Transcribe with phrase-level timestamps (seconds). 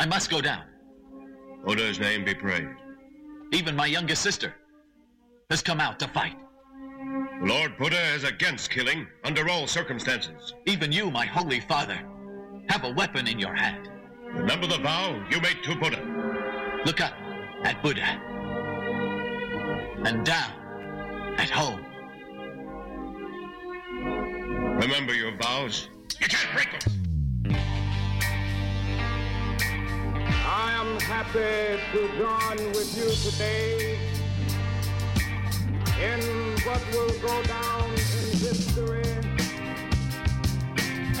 [0.00, 0.62] I must go down.
[1.66, 2.74] Buddha's name be praised.
[3.52, 4.54] Even my youngest sister
[5.50, 6.38] has come out to fight.
[7.42, 10.54] Lord Buddha is against killing under all circumstances.
[10.64, 12.00] Even you, my holy father,
[12.70, 13.90] have a weapon in your hand.
[14.32, 16.02] Remember the vow you made to Buddha.
[16.86, 17.12] Look up
[17.64, 18.00] at Buddha
[20.06, 20.50] and down
[21.36, 21.84] at home.
[24.80, 25.90] Remember your vows.
[26.18, 26.99] You can't break them.
[30.52, 34.00] I am happy to join with you today
[36.02, 36.20] in
[36.66, 39.06] what will go down in history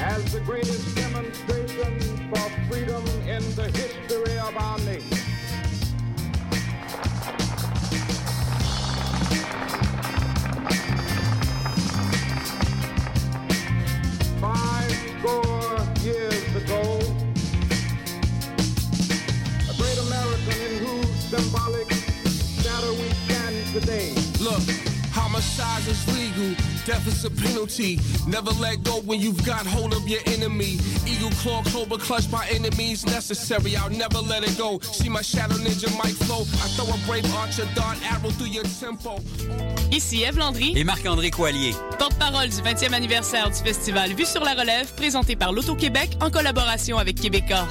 [0.00, 5.29] as the greatest demonstration for freedom in the history of our nation.
[23.72, 24.12] Today.
[24.40, 24.62] Look,
[25.12, 27.98] homicide is legal, death is a penalty.
[28.26, 30.78] Never let go when you've got hold of your enemy.
[31.06, 33.76] Eagle claw, cobra clutch by enemies necessary.
[33.76, 34.78] I'll never let it go.
[34.80, 36.42] See my shadow ninja mic flow.
[36.42, 39.20] I throw a brave archer dart arrow through your tempo.
[39.90, 41.74] Ici Eve Landry et Marc-André Coallier.
[41.98, 46.98] Porte-parole du 20e anniversaire du festival Vue sur la relève, présenté par l'Auto-Québec en collaboration
[46.98, 47.66] avec Québecor.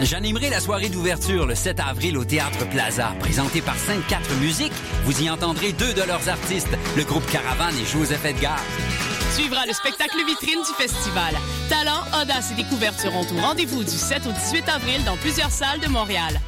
[0.00, 4.72] J'animerai la soirée d'ouverture le 7 avril au Théâtre Plaza, présentée par 5-4 Musiques.
[5.04, 8.51] Vous y entendrez deux de leurs artistes, le groupe Caravane et Joseph Edgar.
[9.34, 11.34] Suivra le spectacle vitrine du festival.
[11.68, 15.80] Talent, audace et découverte seront au rendez-vous du 7 au 18 avril dans plusieurs salles
[15.80, 16.40] de Montréal.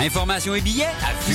[0.00, 1.34] Informations et billets à vue.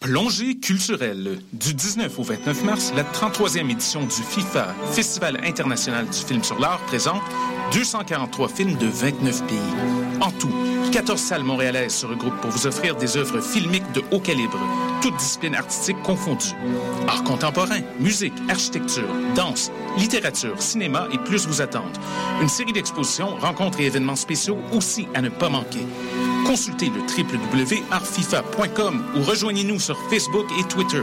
[0.00, 1.40] Plongée culturelle.
[1.52, 6.56] Du 19 au 29 mars, la 33e édition du FIFA, Festival international du film sur
[6.60, 7.20] l'art, présente
[7.72, 9.58] 243 films de 29 pays.
[10.20, 10.50] En tout,
[10.92, 14.58] 14 salles montréalaises se regroupent pour vous offrir des œuvres filmiques de haut calibre,
[15.00, 16.54] toutes disciplines artistiques confondues.
[17.06, 21.96] Art contemporain, musique, architecture, danse, littérature, cinéma et plus vous attendent.
[22.40, 25.86] Une série d'expositions, rencontres et événements spéciaux aussi à ne pas manquer.
[26.46, 31.02] Consultez le www.artfifa.com ou rejoignez-nous sur Facebook et Twitter.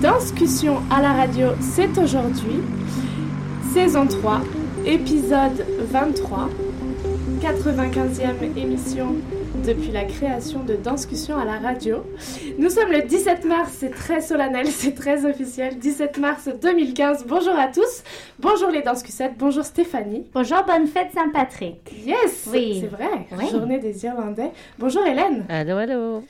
[0.00, 2.60] Discussion à la radio, c'est aujourd'hui.
[3.72, 4.40] Saison 3,
[4.84, 6.48] épisode 23.
[7.40, 9.16] 95e émission
[9.64, 11.96] depuis la création de Danscussion à la radio.
[12.60, 15.78] Nous sommes le 17 mars, c'est très solennel, c'est très officiel.
[15.78, 17.24] 17 mars 2015.
[17.26, 18.02] Bonjour à tous.
[18.38, 19.32] Bonjour les Danscussettes.
[19.38, 20.26] Bonjour Stéphanie.
[20.34, 21.78] Bonjour, bonne fête Saint-Patrick.
[22.04, 22.80] Yes, Oui.
[22.82, 23.26] c'est vrai.
[23.32, 23.48] Oui.
[23.50, 24.50] Journée des Irlandais.
[24.78, 25.46] Bonjour Hélène.
[25.48, 26.22] Allô, allô.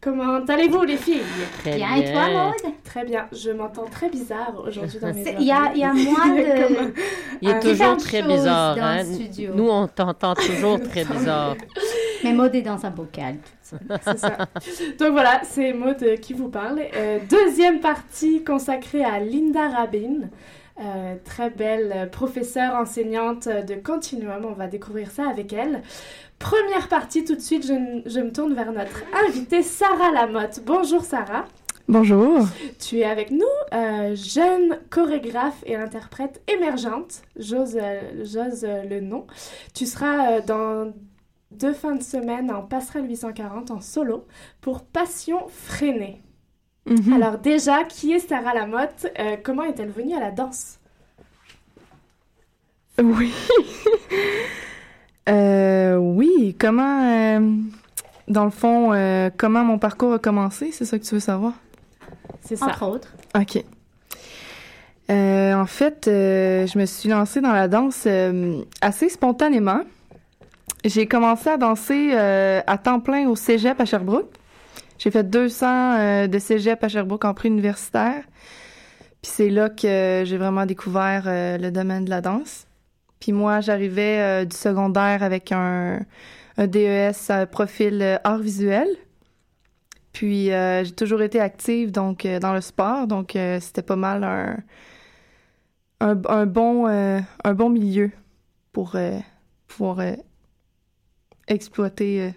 [0.00, 1.20] Comment allez-vous les filles?
[1.60, 2.28] Très Bien, et toi.
[2.30, 3.26] Maude Très bien.
[3.32, 6.74] Je m'entends très bizarre aujourd'hui dans mes il y a- il y a moins de-
[6.76, 6.92] Comme,
[7.42, 8.74] Il est euh, toujours très bizarre.
[8.76, 9.02] dans hein.
[9.02, 9.50] le studio.
[9.54, 11.56] Nous, on t'entend toujours très bizarre.
[12.22, 13.36] Mais Maud est dans un bocal.
[13.64, 14.36] C'est ça.
[14.98, 16.80] Donc voilà, c'est Maud euh, qui vous parle.
[16.94, 20.28] Euh, deuxième partie consacrée à Linda Rabin.
[20.80, 25.82] Euh, très belle professeure enseignante de Continuum, on va découvrir ça avec elle.
[26.40, 30.60] Première partie, tout de suite, je, je me tourne vers notre invitée Sarah Lamotte.
[30.66, 31.44] Bonjour Sarah.
[31.86, 32.46] Bonjour.
[32.80, 33.44] Tu es avec nous,
[33.74, 37.78] euh, jeune chorégraphe et interprète émergente, j'ose
[38.22, 39.26] j'ose, euh, le nom.
[39.74, 40.94] Tu seras euh, dans
[41.58, 44.26] deux fins de semaine en passerelle 840 en solo
[44.60, 46.22] pour Passion freinée.
[46.86, 47.12] Mhm.
[47.14, 49.06] Alors déjà, qui est Sarah Lamotte?
[49.18, 50.78] Euh, Comment est-elle venue à la danse?
[53.02, 53.32] Oui.
[55.28, 57.40] Euh, oui, comment, euh,
[58.28, 61.54] dans le fond, euh, comment mon parcours a commencé, c'est ça que tu veux savoir?
[62.42, 62.66] C'est ça.
[62.66, 63.14] Entre autres.
[63.34, 63.64] OK.
[65.10, 69.80] Euh, en fait, euh, je me suis lancée dans la danse euh, assez spontanément.
[70.84, 74.30] J'ai commencé à danser euh, à temps plein au cégep à Sherbrooke.
[74.98, 78.22] J'ai fait 200 euh, de cégep à Sherbrooke en prix universitaire.
[79.22, 82.66] Puis c'est là que j'ai vraiment découvert euh, le domaine de la danse.
[83.18, 86.00] Puis moi, j'arrivais du secondaire avec un,
[86.58, 88.86] DES à profil art visuel.
[90.12, 93.30] Puis j'ai toujours été active donc dans le sport, donc
[93.60, 94.58] c'était pas mal un,
[96.00, 98.10] un, un bon, un bon milieu
[98.72, 98.94] pour
[99.68, 100.00] pouvoir
[101.48, 102.30] exploiter euh,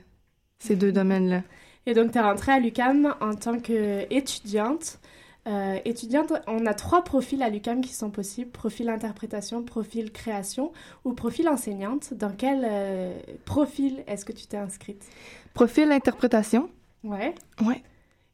[0.59, 1.44] ces deux domaines-là.
[1.86, 5.00] Et donc, tu es rentrée à l'UCAM en tant qu'étudiante.
[5.48, 10.74] Euh, étudiante, on a trois profils à l'UCAM qui sont possibles profil interprétation, profil création
[11.06, 12.13] ou profil enseignante.
[12.13, 13.13] Dans quel euh,
[13.45, 15.06] profil est-ce que tu t'es inscrite?
[15.54, 16.69] Profil interprétation.
[17.06, 17.33] Ouais.
[17.65, 17.81] Ouais.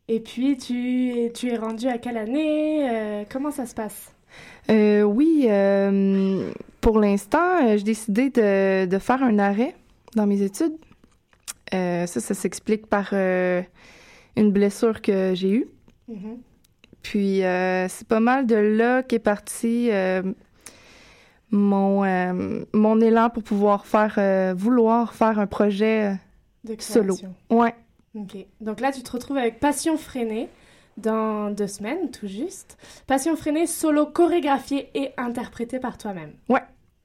[0.08, 2.90] Et puis, tu, tu es rendue à quelle année?
[2.90, 4.12] Euh, Comment ça se passe?
[4.68, 5.48] Oui,
[6.82, 9.76] pour l'instant, j'ai décidé de, de faire un arrêt
[10.16, 10.76] dans mes études.
[11.74, 13.62] Euh, ça, ça s'explique par euh,
[14.36, 15.68] une blessure que j'ai eue.
[16.08, 16.38] Mhm.
[17.02, 19.90] Puis euh, c'est pas mal de là qu'est parti
[21.52, 26.18] mon, mon élan pour pouvoir faire, vouloir faire un projet
[26.64, 27.16] De solo.
[27.50, 27.76] Ouais.
[28.16, 28.38] Ok.
[28.62, 30.48] Donc là, tu te retrouves avec Passion freinée
[30.98, 32.78] dans deux semaines, tout juste.
[33.08, 36.34] Passion freinée, solo chorégraphié et interprété par toi-même.
[36.48, 36.62] Ouais.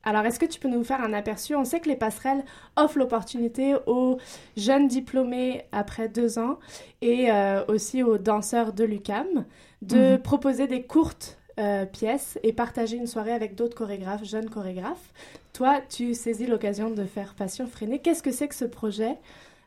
[0.09, 1.55] Alors, est-ce que tu peux nous faire un aperçu?
[1.55, 2.43] On sait que les passerelles
[2.77, 4.17] offrent l'opportunité aux
[4.57, 6.59] jeunes diplômés après deux ans
[7.03, 9.45] et euh, aussi aux danseurs de l'UCAM
[9.83, 10.19] de Mhm.
[10.23, 15.13] proposer des courtes euh, pièces et partager une soirée avec d'autres chorégraphes, jeunes chorégraphes.
[15.53, 17.99] Toi, tu saisis l'occasion de faire Passion freinée.
[17.99, 19.15] Qu'est-ce que c'est que ce projet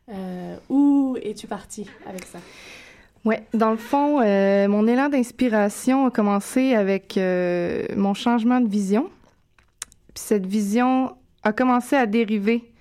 [0.08, 2.40] Euh, Où es-tu parti avec ça?
[3.24, 4.16] Ouais, dans le fond,
[4.68, 7.16] mon élan d'inspiration a commencé avec
[7.96, 9.08] mon changement de vision.
[10.14, 12.72] Puis cette vision a commencé à dériver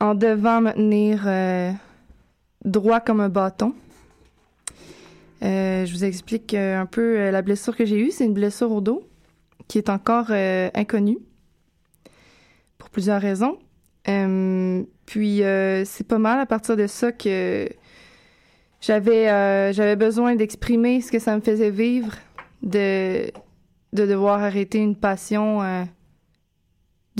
[0.00, 1.70] en devant me tenir euh,
[2.64, 3.74] droit comme un bâton.
[5.42, 8.10] Euh, je vous explique euh, un peu la blessure que j'ai eue.
[8.10, 9.06] C'est une blessure au dos
[9.68, 10.32] qui est encore
[10.74, 11.18] inconnue
[12.78, 13.58] pour plusieurs raisons.
[15.06, 15.42] Puis
[15.84, 17.68] c'est pas mal à partir de ça que
[18.80, 22.14] j'avais j'avais besoin d'exprimer ce que ça me faisait vivre,
[22.64, 23.30] de
[23.92, 25.60] de devoir arrêter une passion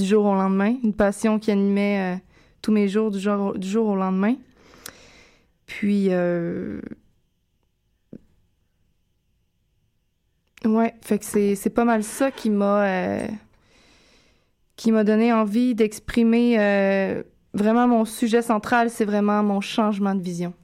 [0.01, 2.19] du jour au lendemain, une passion qui animait euh,
[2.63, 4.35] tous mes jours du jour, du jour au lendemain.
[5.71, 6.81] Puis euh,
[10.65, 13.29] ouais, fait que c'est pas mal ça qui m'a euh,
[14.75, 17.23] qui m'a donné envie d'exprimer euh,
[17.55, 20.55] vraiment mon sujet central, c'est vraiment mon changement de vision.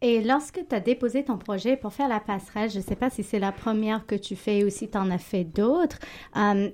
[0.00, 3.10] Et lorsque tu as déposé ton projet pour faire la passerelle, je ne sais pas
[3.10, 5.98] si c'est la première que tu fais ou si tu en as fait d'autres,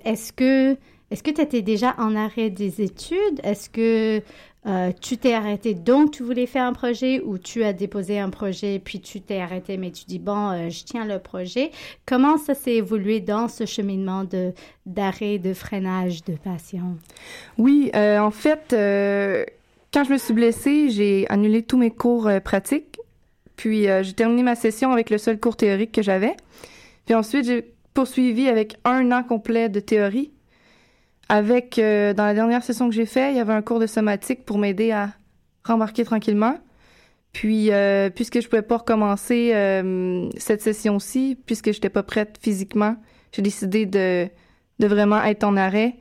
[0.04, 0.76] est-ce que
[1.10, 3.40] est-ce que tu étais déjà en arrêt des études?
[3.42, 4.22] Est-ce que
[4.66, 8.28] euh, tu t'es arrêté donc tu voulais faire un projet ou tu as déposé un
[8.28, 11.72] projet puis tu t'es arrêté mais tu dis bon, euh, je tiens le projet?
[12.06, 14.52] Comment ça s'est évolué dans ce cheminement de
[14.86, 16.96] d'arrêt, de freinage, de passion?
[17.58, 18.66] Oui, euh, en fait,
[19.92, 22.98] quand je me suis blessée, j'ai annulé tous mes cours pratiques.
[23.56, 26.34] Puis j'ai terminé ma session avec le seul cours théorique que j'avais.
[27.04, 30.30] Puis ensuite, j'ai poursuivi avec un an complet de théorie.
[31.30, 33.86] Avec, euh, dans la dernière session que j'ai fait, il y avait un cours de
[33.86, 35.12] somatique pour m'aider à
[35.64, 36.58] rembarquer tranquillement.
[37.32, 42.96] Puis, euh, puisque je pouvais pas recommencer euh, cette session-ci, puisque j'étais pas prête physiquement,
[43.30, 44.28] j'ai décidé de,
[44.80, 45.98] de vraiment être en arrêt,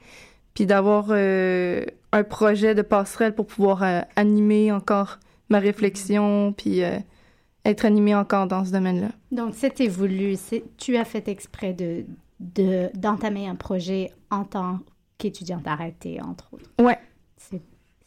[0.55, 3.83] puis d'avoir un projet de passerelle pour pouvoir
[4.15, 5.19] animer encore
[5.49, 6.81] ma réflexion, puis
[7.65, 9.09] être animée encore dans ce domaine-là.
[9.31, 10.37] Donc, c'était voulu.
[10.77, 12.03] Tu as fait exprès de,
[12.39, 14.79] de, d'entamer un projet en tant
[15.19, 16.69] qu'étudiante arrêtée, entre autres.
[16.79, 16.97] Ouais.
[17.37, 17.61] C'est,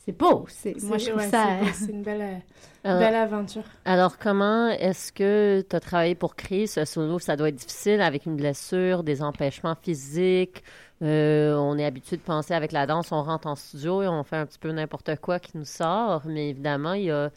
[0.04, 0.46] c'est beau.
[0.48, 1.46] C'est, moi, je C'est- trouve ouais, ça...
[1.74, 2.42] c'est une belle,
[2.82, 3.62] Alors- belle aventure.
[3.84, 7.20] Alors, comment est-ce que tu as travaillé pour créer ce solo?
[7.20, 10.64] Ça doit être difficile avec une blessure, des empêchements physiques.
[11.02, 14.22] Euh, on est habitué de penser avec la danse, on rentre en studio et on
[14.24, 16.22] fait un petit peu n'importe quoi qui nous sort.
[16.26, 17.30] Mais évidemment, il y a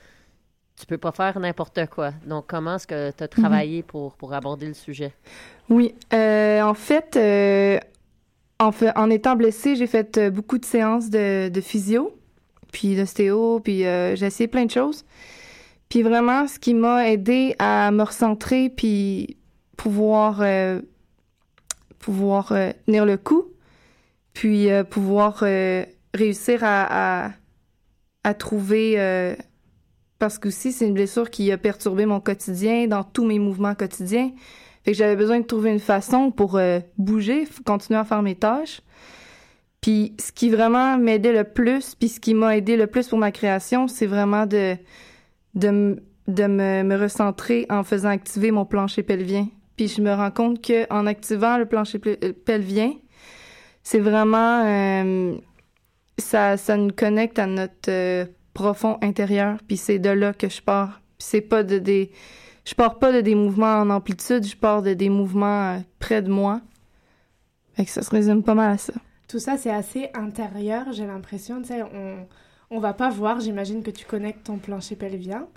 [0.77, 2.12] tu peux pas faire n'importe quoi.
[2.27, 5.13] Donc, comment est-ce que tu as travaillé pour, pour aborder le sujet?
[5.70, 7.79] Oui, euh, en fait, euh,
[8.59, 12.15] en, fait, en étant blessée, j'ai fait euh, beaucoup de séances de, de physio,
[12.71, 15.05] puis d'ostéo, puis euh, j'ai essayé plein de choses.
[15.89, 19.38] Puis vraiment, ce qui m'a aidé à me recentrer, puis
[19.77, 20.81] pouvoir, euh,
[22.00, 22.53] pouvoir
[22.85, 23.45] tenir le coup,
[24.33, 25.43] puis pouvoir
[26.13, 27.31] réussir à, à,
[28.24, 28.97] à trouver...
[30.17, 33.75] parce que aussi, c'est une blessure qui a perturbé mon quotidien, dans tous mes mouvements
[33.75, 34.31] quotidiens.
[34.86, 38.82] Fait j'avais besoin de trouver une façon pour euh, bouger, continuer à faire mes tâches.
[39.82, 43.18] Puis ce qui vraiment m'aidait le plus, puis ce qui m'a aidé le plus pour
[43.18, 44.77] ma création, c'est vraiment de,
[45.56, 49.48] de, de me, me recentrer en faisant activer mon plancher pelvien.
[49.75, 52.94] Puis je me rends compte que en activant le plancher euh, pelvien,
[53.84, 55.36] c'est vraiment euh,
[56.18, 59.58] ça, ça nous connecte à notre euh, profond intérieur.
[59.68, 61.01] Puis c'est de là que je pars.
[61.18, 62.12] Puis c'est pas de des
[62.65, 66.22] je pars pas de des mouvements en amplitude, je pars de des mouvements euh, près
[66.22, 66.62] de moi.
[67.75, 68.93] Fait que ça se résume pas mal à ça.
[69.27, 71.62] Tout ça, c'est assez intérieur, j'ai l'impression.
[71.62, 71.81] Tu sais,
[72.75, 75.48] on va pas voir, j'imagine que tu connectes ton plancher pelvien.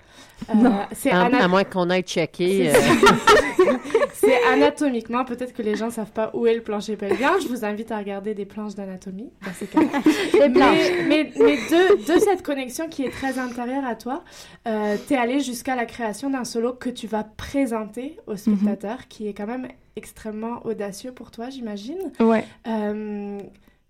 [0.49, 0.79] Euh, Non.
[0.93, 2.71] c'est À, ana- à moins qu'on aille checker.
[2.71, 2.77] C'est
[3.67, 3.73] euh,
[4.13, 7.31] C'est anatomiquement, peut-être que les gens savent pas où est le plancher pelvien.
[7.41, 9.79] Je vous invite à regarder des planches d'anatomie dans ces cas.
[10.39, 10.49] Mais,
[11.07, 14.23] mais, mais de, de cette connexion qui est très intérieure à toi,
[14.67, 19.07] euh, tu es allé jusqu'à la création d'un solo que tu vas présenter aux spectateurs,
[19.09, 21.99] qui est quand même extrêmement audacieux pour toi, j'imagine.
[22.19, 22.45] Ouais.
[22.67, 23.39] Euh,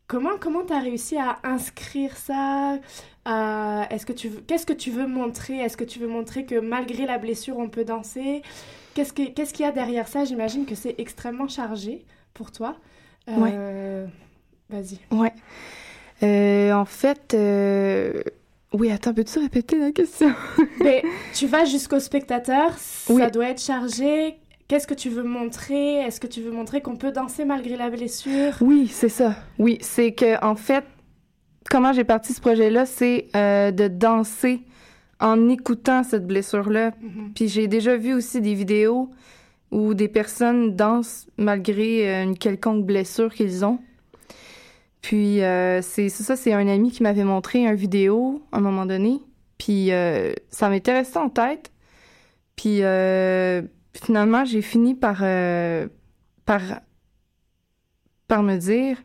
[0.10, 2.78] comment comment tu as réussi à inscrire ça
[3.26, 5.60] Est-ce que tu qu'est-ce que tu veux montrer?
[5.60, 8.42] Est-ce que tu veux montrer que malgré la blessure, on peut danser?
[8.96, 10.26] Qu'est-ce que- qu'est-ce qu'il y a derrière ça?
[10.26, 12.76] J'imagine que c'est extrêmement chargé pour toi.
[13.30, 14.08] Euh,
[14.70, 15.00] Vas-y.
[15.16, 15.32] Ouais.
[16.24, 18.22] Euh, en fait, euh...
[18.74, 20.34] oui, attends, peux-tu répéter la question?
[20.82, 21.04] Mais
[21.36, 23.32] tu vas jusqu'au spectateur, ça Oui.
[23.32, 24.39] doit être chargé.
[24.70, 25.96] Qu'est-ce que tu veux montrer?
[25.96, 28.54] Est-ce que tu veux montrer qu'on peut danser malgré la blessure?
[28.62, 29.36] Oui, c'est ça.
[29.58, 30.84] Oui, c'est que en fait,
[31.72, 34.62] comment j'ai parti ce projet-là, c'est euh, de danser
[35.20, 36.92] en écoutant cette blessure-là.
[37.02, 37.32] Mhm.
[37.34, 39.10] Puis j'ai déjà vu aussi des vidéos
[39.72, 43.80] où des personnes dansent malgré euh, une quelconque blessure qu'ils ont.
[45.02, 48.86] Puis euh, c'est ça, c'est un ami qui m'avait montré une vidéo à un moment
[48.86, 49.20] donné.
[49.58, 51.72] Puis euh, ça m'était resté en tête.
[52.56, 53.64] Puis euh,
[54.06, 55.88] finalement, j'ai fini par, euh,
[56.46, 56.62] par,
[58.28, 58.98] par me dire,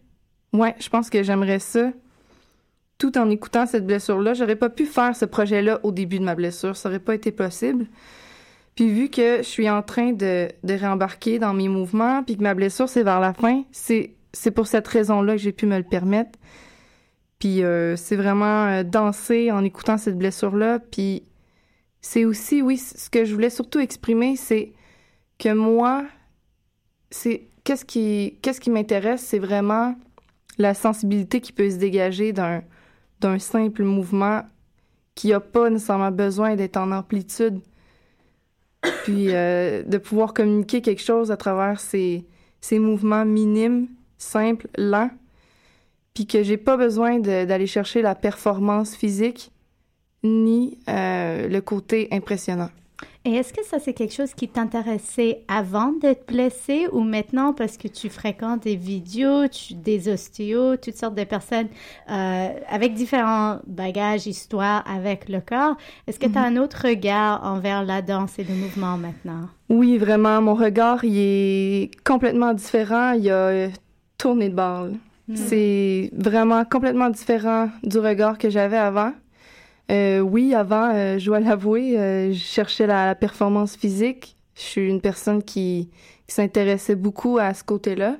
[0.53, 1.91] ouais, je pense que j'aimerais ça.
[2.99, 6.35] Tout en écoutant cette blessure-là, j'aurais pas pu faire ce projet-là au début de ma
[6.35, 6.77] blessure.
[6.77, 7.87] Ça aurait pas été possible.
[8.75, 12.43] Puis vu que je suis en train de, de réembarquer dans mes mouvements, puis que
[12.43, 14.17] ma blessure, c'est vers la fin, c'est,
[14.55, 16.39] pour cette raison-là que j'ai pu me le permettre.
[17.39, 20.79] Puis euh, c'est vraiment euh, danser en écoutant cette blessure-là.
[20.79, 21.23] Puis
[22.01, 24.74] c'est aussi, oui, ce que je voulais surtout exprimer, c'est
[25.45, 26.07] que moi,
[27.11, 29.95] c'est qu'est-ce qui, m'intéresse, c'est vraiment
[30.57, 32.63] la sensibilité qui peut se dégager d'un,
[33.39, 34.43] simple mouvement
[35.15, 37.61] qui n'a pas nécessairement besoin d'être en amplitude.
[39.05, 42.25] Puis euh, de pouvoir communiquer quelque chose à travers ces,
[42.73, 45.11] mouvements minimes, simples, lents,
[46.15, 49.53] puis que j'ai pas besoin d'aller chercher la performance physique
[50.23, 52.71] ni euh, le côté impressionnant.
[53.27, 57.79] Et est-ce que ça, c'est quelque chose qui t'intéressait avant d'être blessé ou maintenant parce
[57.79, 61.69] que tu fréquentes des vidéos, tu- des ostéos, toutes sortes de personnes
[62.11, 65.77] euh, avec différents bagages, histoires avec le corps?
[66.07, 69.49] Est-ce que tu as un autre regard envers la danse et le mouvement maintenant?
[69.71, 73.13] Oui, vraiment, mon regard, il est complètement différent.
[73.13, 73.69] Il a euh,
[74.19, 74.89] tourné de là.
[75.29, 75.37] Mm.
[75.37, 79.13] C'est vraiment complètement différent du regard que j'avais avant.
[79.91, 84.37] Euh, oui, avant, euh, je dois l'avouer, euh, je cherchais la, performance physique.
[84.55, 85.91] Je suis une personne qui,
[86.27, 88.17] s'intéressait beaucoup à ce côté-là.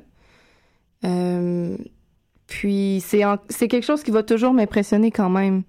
[2.47, 5.63] Puis c'est quelque chose qui va toujours m'impressionner quand même.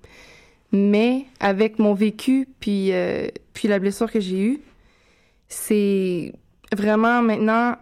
[0.74, 2.92] Mais avec mon vécu, puis,
[3.54, 4.62] puis la blessure que j'ai eue,
[5.48, 6.34] c'est
[6.76, 7.78] vraiment maintenant,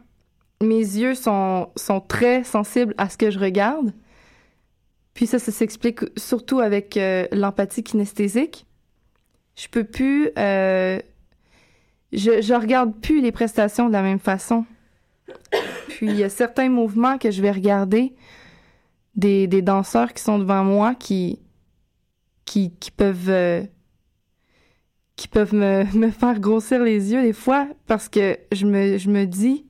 [0.62, 3.92] mes yeux sont, sont très sensibles à ce que je regarde.
[5.14, 8.66] Puis ça, ça s'explique surtout avec euh, l'empathie kinesthésique.
[9.56, 10.30] Je peux plus...
[10.38, 11.00] euh,
[12.12, 14.66] je, regarde plus les prestations de la même façon.
[15.90, 18.14] Puis il y a certains mouvements que je vais regarder
[19.16, 21.40] des, des danseurs qui sont devant moi qui,
[22.46, 23.30] qui, qui peuvent...
[23.30, 23.64] euh,
[25.16, 29.10] qui peuvent me, me faire grossir les yeux des fois parce que je me, je
[29.10, 29.66] me dis,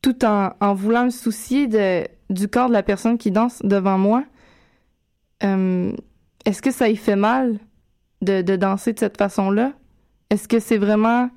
[0.00, 3.98] tout en, en voulant me soucier de, du corps de la personne qui danse devant
[3.98, 4.24] moi,
[5.44, 5.92] euh,
[6.44, 7.58] est-ce que ça y fait mal
[8.22, 9.72] de, de danser de cette façon-là?
[10.30, 11.30] est-ce que c'est vraiment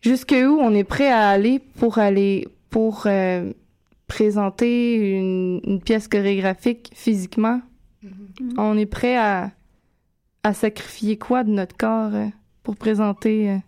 [0.00, 3.52] jusqu'où on est prêt à aller pour aller pour euh,
[4.06, 7.60] présenter une, une pièce chorégraphique physiquement?
[8.04, 8.54] Mm-hmm.
[8.58, 9.50] On est prêt à,
[10.42, 12.26] à sacrifier quoi de notre corps euh,
[12.62, 13.58] pour présenter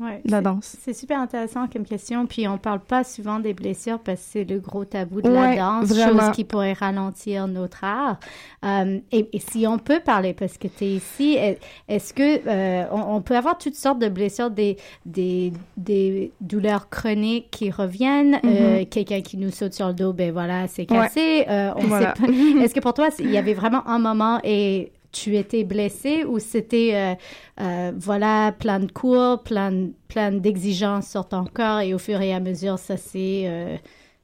[0.00, 0.76] Ouais, la danse?
[0.80, 2.24] C'est super intéressant comme question.
[2.26, 5.56] Puis on parle pas souvent des blessures parce que c'est le gros tabou de Ouais,
[5.56, 6.20] la danse, vraiment.
[6.22, 8.18] chose qui pourrait ralentir notre art.
[8.64, 12.40] Euh, et, et si on peut parler, parce que tu es ici, est- est-ce que
[12.48, 17.70] euh, on, on peut avoir toutes sortes de blessures, des, des, des douleurs chroniques qui
[17.70, 18.86] reviennent, euh, Mhm.
[18.86, 20.98] quelqu'un qui nous saute sur le dos, ben voilà, c'est Ouais.
[20.98, 21.44] cassé.
[21.48, 22.14] euh, Voilà.
[22.62, 26.38] Est-ce que pour toi, il y avait vraiment un moment et tu étais blessé ou
[26.38, 27.14] c'était euh,
[27.60, 32.32] euh, voilà plein de cours, plein, plein d'exigences sur ton corps et au fur et
[32.32, 33.76] à mesure ça s'est euh,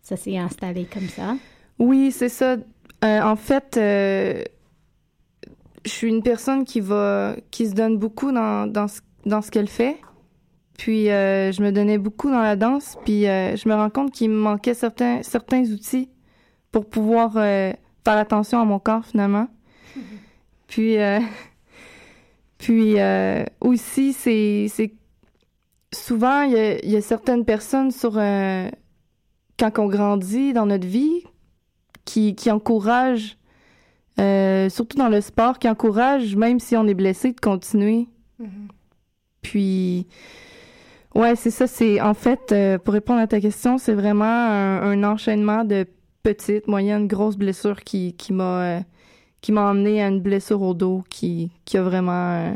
[0.03, 1.37] ça s'est installé comme ça?
[1.79, 2.57] Oui, c'est ça.
[3.03, 4.45] En fait, je
[5.85, 9.69] suis une personne qui va, qui se donne beaucoup dans, dans ce, dans ce qu'elle
[9.69, 9.97] fait.
[10.79, 12.97] Puis, je me donnais beaucoup dans la danse.
[13.05, 16.09] Puis, je me rends compte qu'il me manquait certains, certains outils
[16.71, 17.77] pour pouvoir faire
[18.07, 19.49] attention à mon corps, finalement.
[20.67, 21.21] Puis, euh,
[22.59, 24.93] puis euh, aussi, c'est, c'est
[25.93, 28.69] souvent, il y a, il y a certaines personnes sur, euh,
[29.59, 31.23] quand on grandit dans notre vie,
[32.05, 33.37] qui, qui encouragent,
[34.19, 38.09] euh, surtout dans le sport, qui encouragent, même si on est blessé, de continuer.
[39.43, 40.07] Puis,
[41.15, 41.67] ouais, c'est ça.
[41.67, 45.87] C'est en fait, euh, pour répondre à ta question, c'est vraiment un, un enchaînement de
[46.23, 48.81] petites, moyennes, grosses blessures qui, qui m'a
[49.47, 52.55] qui m'a emmené à une blessure au dos qui, qui a vraiment, euh,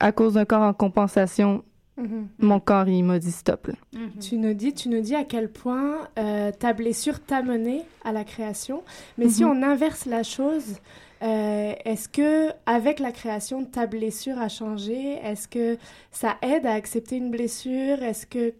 [0.00, 1.62] à cause d'un corps en compensation,
[1.98, 2.28] Mhm.
[2.38, 3.66] mon corps il m'a dit stop.
[3.66, 3.74] là.
[4.22, 8.12] Tu nous dis, tu nous dis à quel point euh, ta blessure t'a mené à
[8.12, 8.82] la création.
[9.18, 9.50] Mais si Mhm.
[9.50, 10.78] on inverse la chose,
[11.22, 15.18] euh, est-ce que avec la création, ta blessure a changé?
[15.22, 15.76] Est-ce que
[16.10, 18.02] ça aide à accepter une blessure?
[18.02, 18.54] Est-ce que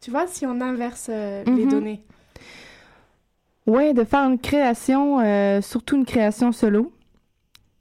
[0.00, 2.04] tu vois si on inverse euh, les données?
[3.66, 6.92] Ouais, de faire une création, euh, surtout une création solo.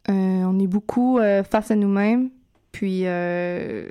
[0.09, 2.29] Euh, on est beaucoup euh, face à nous-mêmes.
[2.71, 3.87] Puis, ce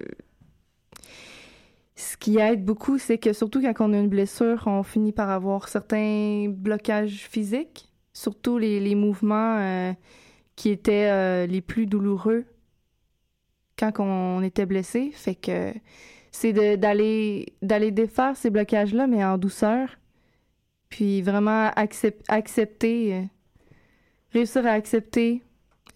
[2.19, 5.69] qui aide beaucoup, c'est que surtout quand on a une blessure, on finit par avoir
[5.69, 9.95] certains blocages physiques, surtout les, mouvements
[10.57, 12.47] qui étaient les plus douloureux
[13.79, 15.11] quand on était blessé.
[15.13, 15.75] Fait que
[16.33, 20.00] c'est d'aller d'aller défaire ces blocages-là, mais en douceur.
[20.91, 23.23] Puis vraiment accep- accepter, euh,
[24.33, 25.43] réussir à accepter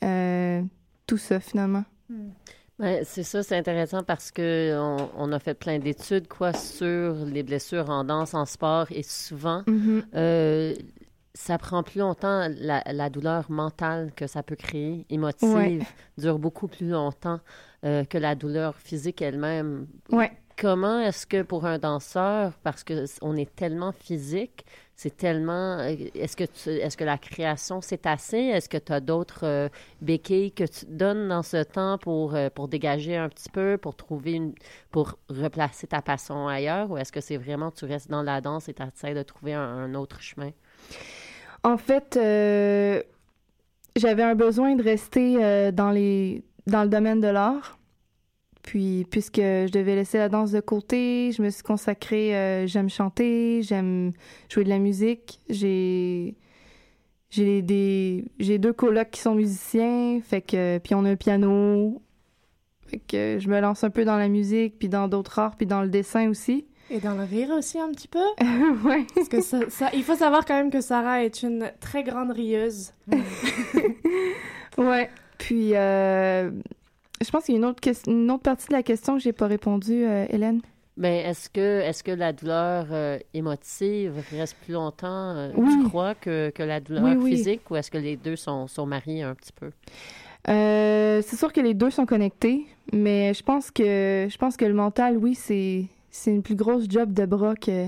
[0.02, 0.62] euh,
[1.06, 1.84] tout ça finalement.
[2.78, 7.14] Ouais, c'est ça, c'est intéressant parce que on, on a fait plein d'études quoi sur
[7.26, 10.04] les blessures en danse, en sport et souvent Mhm.
[10.14, 10.74] euh,
[11.36, 15.78] ça prend plus longtemps la, la douleur mentale que ça peut créer, émotive, Ouais.
[16.18, 17.40] dure beaucoup plus longtemps
[17.84, 19.86] euh, que la douleur physique elle-même.
[20.10, 20.30] Ouais.
[20.56, 24.64] Comment est-ce que pour un danseur, parce que on est tellement physique,
[24.96, 25.78] c'est tellement.
[25.78, 28.38] euh, Est-ce que est-ce que la création c'est assez?
[28.38, 29.68] Est-ce que tu as d'autres euh,
[30.00, 33.96] béquilles que tu donnes dans ce temps pour euh, pour dégager un petit peu, pour
[33.96, 34.54] trouver une,
[34.90, 38.68] pour replacer ta passion ailleurs, ou est-ce que c'est vraiment tu restes dans la danse
[38.68, 40.50] et tu essaies de trouver un, autre chemin?
[41.64, 42.14] En fait,
[43.96, 47.78] j'avais un besoin de rester dans les dans le domaine de l'art.
[48.64, 52.34] Puis, puisque je devais laisser la danse de côté, je me suis consacrée.
[52.34, 54.12] euh, j'aime chanter, j'aime
[54.48, 55.38] jouer de la musique.
[55.50, 56.34] J'ai
[57.30, 62.00] j'ai des j'ai deux colocs qui sont musiciens, fait que puis on a un piano.
[62.86, 65.66] Fait que je me lance un peu dans la musique, puis dans d'autres arts, puis
[65.66, 66.64] dans le dessin aussi.
[66.90, 68.24] Et dans le rire aussi un petit peu?
[68.84, 69.06] Ouais.
[69.14, 72.30] Parce que ça, ça- il faut savoir quand même que Sarah est une très grande
[72.30, 72.92] rieuse.
[74.78, 75.08] Ouais.
[75.38, 76.50] Puis, euh,
[77.22, 79.20] je pense qu'il y a une autre, ques- une autre partie de la question que
[79.22, 80.60] j'ai pas répondu, euh, Hélène.
[80.96, 85.68] Mais est-ce que, est-ce que la douleur euh, émotive reste plus longtemps, euh, Oui.
[85.82, 87.30] tu crois, que, que la douleur Oui, oui.
[87.36, 89.70] physique, ou est-ce que les deux sont, sont mariés un petit peu?
[90.48, 94.64] Euh, c'est sûr que les deux sont connectés, mais je pense que je pense que
[94.66, 97.86] le mental, oui, c'est c'est une plus grosse job de bras que,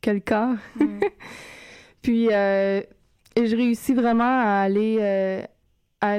[0.00, 0.56] que le corps.
[2.02, 2.80] Puis, euh,
[3.36, 5.42] et je réussis vraiment à aller euh,
[6.00, 6.18] à,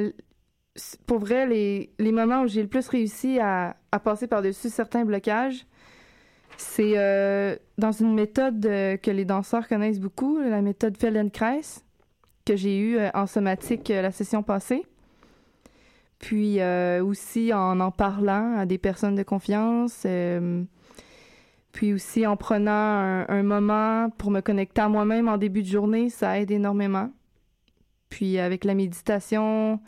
[1.06, 5.66] pour vrai, les, moments où j'ai le plus réussi à, passer par-dessus certains blocages,
[6.58, 11.62] c'est euh, dans une méthode euh, que les danseurs connaissent beaucoup, la méthode Feldenkrais,
[12.46, 14.84] que j'ai eue euh, en somatique la session passée.
[16.20, 16.64] Puis
[17.02, 20.08] aussi en en parlant à des personnes de confiance.
[21.74, 26.10] puis aussi en prenant un moment pour me connecter à moi-même en début de journée,
[26.10, 27.12] ça aide énormément.
[28.08, 29.82] Puis avec la méditation,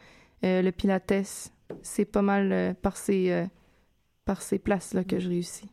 [0.43, 1.13] euh, le pilates
[1.81, 3.45] c'est pas mal euh, par ces, euh,
[4.25, 5.69] par ces places-là que je réussis.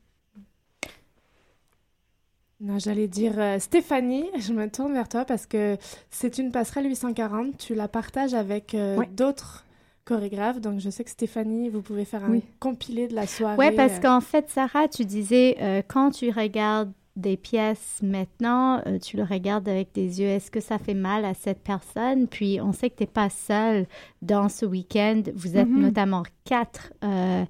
[2.60, 5.76] Non, j'allais dire euh, Stéphanie, je me tourne vers toi parce que
[6.10, 7.58] c'est une passerelle 840.
[7.58, 9.64] Tu la partages avec euh, d'autres
[10.04, 10.60] chorégraphes.
[10.60, 12.44] Donc, je sais que Stéphanie, vous pouvez faire un Oui.
[12.60, 13.56] compilé de la soirée.
[13.58, 18.80] Oui, parce euh, qu'en fait, Sarah, tu disais, euh, quand tu regardes des pièces maintenant,
[18.86, 22.26] euh, tu le regardes avec des yeux, est-ce que ça fait mal à cette personne?
[22.26, 23.86] Puis on sait que tu n'es pas seule
[24.22, 25.22] dans ce week-end.
[25.34, 25.82] Vous êtes Mhm.
[25.82, 27.44] notamment quatre, euh,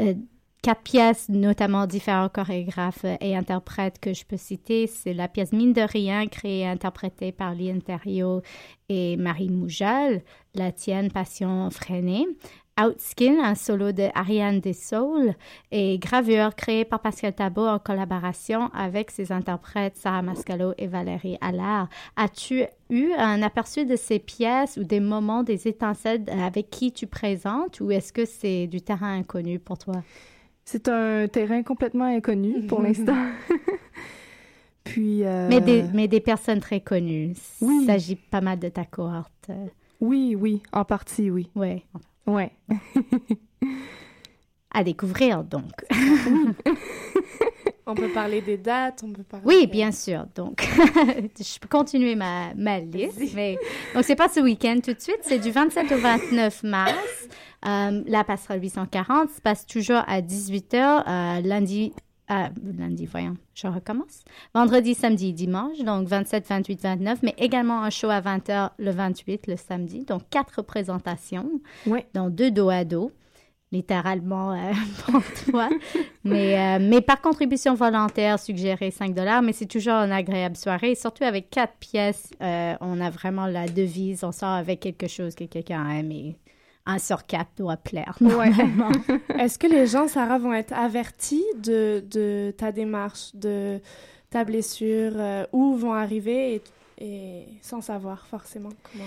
[0.00, 0.14] euh,
[0.62, 4.86] quatre pièces, notamment différents chorégraphes et interprètes que je peux citer.
[4.86, 8.42] C'est la pièce Mine de rien, créée et interprétée par Lynn Thériault
[8.88, 10.22] et Marie Moujal,
[10.54, 12.26] La tienne, Passion freinée.
[12.80, 15.34] Outskin, un solo de Ariane Dessoul
[15.70, 21.36] et Gravure, créé par Pascal Tabot en collaboration avec ses interprètes Sarah Mascalo et Valérie
[21.42, 21.88] Allard.
[22.16, 27.06] As-tu eu un aperçu de ces pièces ou des moments, des étincelles avec qui tu
[27.06, 30.02] présentes ou est-ce que c'est du terrain inconnu pour toi?
[30.72, 33.16] C'est un terrain complètement inconnu pour l'instant.
[34.84, 35.24] Puis.
[35.24, 37.34] euh, Mais, des, mais des personnes très connues.
[37.60, 39.50] Il s'agit pas mal de ta cohorte.
[40.00, 41.50] Oui, oui, en partie, oui.
[41.56, 41.82] Oui.
[42.26, 42.52] Ouais.
[44.72, 45.72] À découvrir, donc.
[47.86, 49.44] On peut parler des dates, on peut parler...
[49.46, 50.26] Oui, bien sûr.
[50.34, 50.62] Donc,
[51.38, 53.34] je peux continuer ma, ma liste.
[53.34, 53.58] Mais...
[53.94, 55.18] Donc, c'est pas ce week-end tout de suite.
[55.22, 56.94] C'est du 27 au 29 mars.
[57.66, 61.92] Euh, la passerelle 840 se passe toujours à 18h, lundi.
[62.30, 62.34] euh,
[62.78, 64.22] lundi, voyons, je recommence.
[64.54, 69.46] Vendredi, samedi, dimanche, donc 27, 28, 29, mais également un show à 20h le 28,
[69.48, 70.04] le samedi.
[70.04, 71.50] Donc, quatre représentations,
[72.14, 73.10] dont deux dos à dos
[73.72, 74.72] littéralement euh,
[75.06, 75.68] pour toi.
[76.24, 80.94] mais, euh, mais par contribution volontaire, suggéré 5 dollars, mais c'est toujours une agréable soirée.
[80.94, 85.34] Surtout avec quatre pièces, euh, on a vraiment la devise, on sort avec quelque chose
[85.34, 86.36] que quelqu'un aime et
[86.86, 88.16] un sur quatre doit plaire.
[88.20, 88.90] normalement.
[89.38, 93.80] Est-ce que les gens, Sarah, vont être avertis de, de ta démarche, de
[94.30, 96.62] ta blessure, euh, où vont arriver et,
[97.04, 99.04] et sans savoir forcément comment...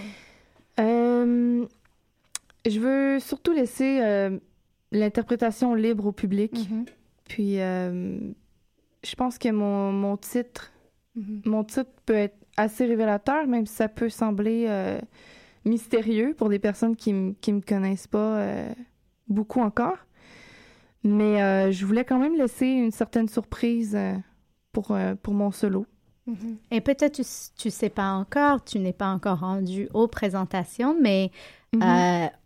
[0.79, 1.65] Euh,
[2.65, 4.37] je veux surtout laisser euh,
[4.93, 6.53] l'interprétation libre au public.
[6.69, 6.85] Mhm.
[7.25, 8.19] Puis, euh,
[9.03, 10.71] je pense que mon, mon titre,
[11.15, 11.41] Mhm.
[11.45, 14.99] mon titre peut être assez révélateur, même si ça peut sembler euh,
[15.65, 18.73] mystérieux pour des personnes qui ne me connaissent pas euh,
[19.27, 19.97] beaucoup encore.
[21.03, 23.97] Mais je voulais quand même laisser une certaine surprise
[24.71, 25.85] pour, pour mon solo.
[26.71, 27.23] Et peut-être tu,
[27.57, 31.29] tu sais pas encore, tu n'es pas encore rendu aux présentations, mais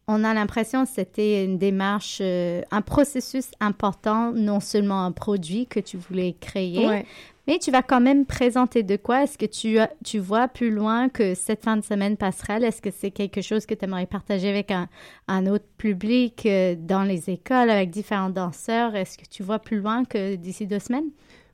[0.08, 5.67] on a l'impression que c'était une démarche, euh, un processus important, non seulement un produit
[5.67, 7.06] que tu voulais créer, Ouais.
[7.46, 9.24] mais tu vas quand même présenter de quoi?
[9.24, 12.63] Est-ce que tu, as- tu vois plus loin que cette fin de semaine passerelle?
[12.63, 14.88] Est-ce que c'est quelque chose que tu aimerais partager avec un,
[15.28, 18.96] un autre public euh, dans les écoles, avec différents danseurs?
[18.96, 21.10] Est-ce que tu vois plus loin que d'ici deux semaines?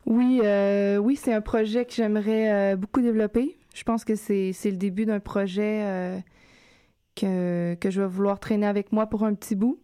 [0.05, 3.55] Oui, euh, oui, c'est un projet que j'aimerais euh, beaucoup développer.
[3.73, 6.19] Je pense que c'est c'est le début d'un projet euh,
[7.15, 9.79] que, que je vais vouloir traîner avec moi pour un petit bout.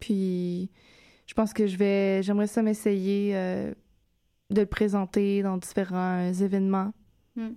[0.00, 0.70] Puis,
[1.26, 3.72] je pense que je vais, j'aimerais ça m'essayer euh,
[4.50, 6.92] de le présenter dans différents événements.
[7.36, 7.50] Hmm.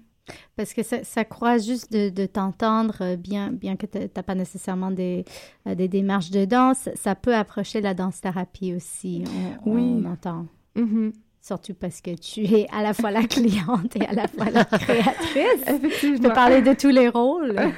[0.56, 4.24] Parce que ça, ça croise juste de, de t'entendre, euh, bien, bien que tu n'as
[4.24, 5.26] pas nécessairement des,
[5.68, 9.24] euh, des démarches de danse, ça peut approcher la danse-thérapie aussi.
[9.66, 9.82] On, Oui.
[9.82, 10.46] on entend.
[10.76, 11.14] Mhm.
[11.42, 14.66] Surtout parce que tu es à la fois la cliente et à la fois la
[14.66, 15.64] créatrice.
[15.68, 16.28] Effectivement.
[16.30, 17.56] Peux parler de tous les rôles.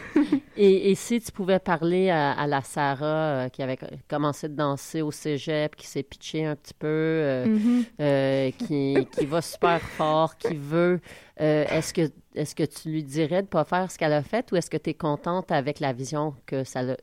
[0.58, 3.06] Et, et si tu pouvais parler à, à la Sarah
[3.46, 6.88] euh, qui avait co- commencé de danser au cégep, qui s'est pitchée un petit peu,
[6.88, 7.86] euh, Mhm.
[8.02, 11.00] euh, qui, qui va super fort, qui veut,
[11.40, 12.02] euh, est-ce que,
[12.36, 14.70] est que tu lui dirais de ne pas faire ce qu'elle a fait ou est-ce
[14.70, 16.98] que tu es contente avec la vision que ça l'a-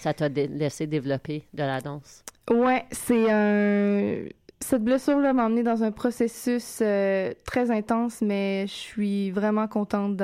[0.00, 2.24] ça t'a laissé développer de la danse?
[2.50, 4.24] Ouais, c'est un.
[4.62, 10.16] Cette blessure-là m'a emmenée dans un processus euh, très intense, mais je suis vraiment contente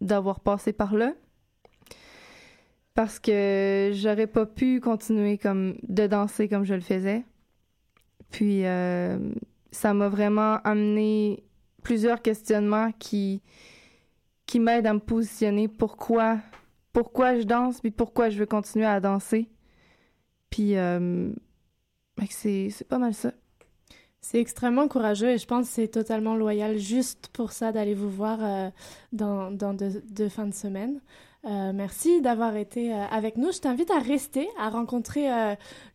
[0.00, 1.12] d'avoir passé par là.
[2.94, 7.24] Parce que j'aurais pas pu continuer comme de danser comme je le faisais.
[8.30, 9.18] Puis euh,
[9.70, 11.44] ça m'a vraiment amené
[11.82, 13.42] plusieurs questionnements qui,
[14.46, 15.68] qui m'aident à me positionner.
[15.68, 16.38] Pourquoi,
[16.94, 19.50] pourquoi je danse, puis pourquoi je veux continuer à danser.
[20.48, 21.30] Puis euh,
[22.30, 23.32] c'est pas mal ça.
[24.28, 28.10] C'est extrêmement courageux et je pense que c'est totalement loyal juste pour ça d'aller vous
[28.10, 28.70] voir euh,
[29.12, 30.98] dans, dans deux, deux fins de semaine.
[31.44, 33.52] Euh, merci d'avoir été euh, avec nous.
[33.52, 35.28] Je t'invite à rester, à rencontrer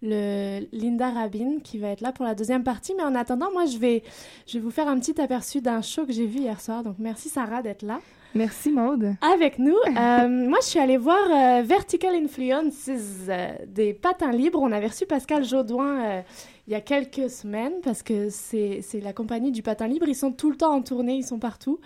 [0.01, 2.93] le Linda Rabin qui va être là pour la deuxième partie.
[2.95, 4.01] Mais en attendant, moi, je vais,
[4.47, 6.83] je vais vous faire un petit aperçu d'un show que j'ai vu hier soir.
[6.83, 7.99] Donc, merci Sarah d'être là.
[8.33, 9.15] Merci Maude.
[9.21, 9.75] Avec nous.
[9.75, 12.89] Euh, moi, je suis allée voir euh, Vertical Influences
[13.27, 14.59] euh, des patins libres.
[14.61, 16.23] On avait reçu Pascal Jaudoin
[16.71, 20.07] il y a quelques semaines parce que c'est la compagnie du patin libre.
[20.07, 21.81] Ils sont tout le temps en tournée, ils sont partout.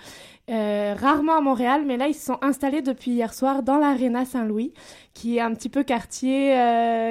[0.48, 4.74] rarement à Montréal, mais là, ils se sont installés depuis hier soir dans l'Arena Saint-Louis,
[5.16, 6.50] qui est un petit peu quartier,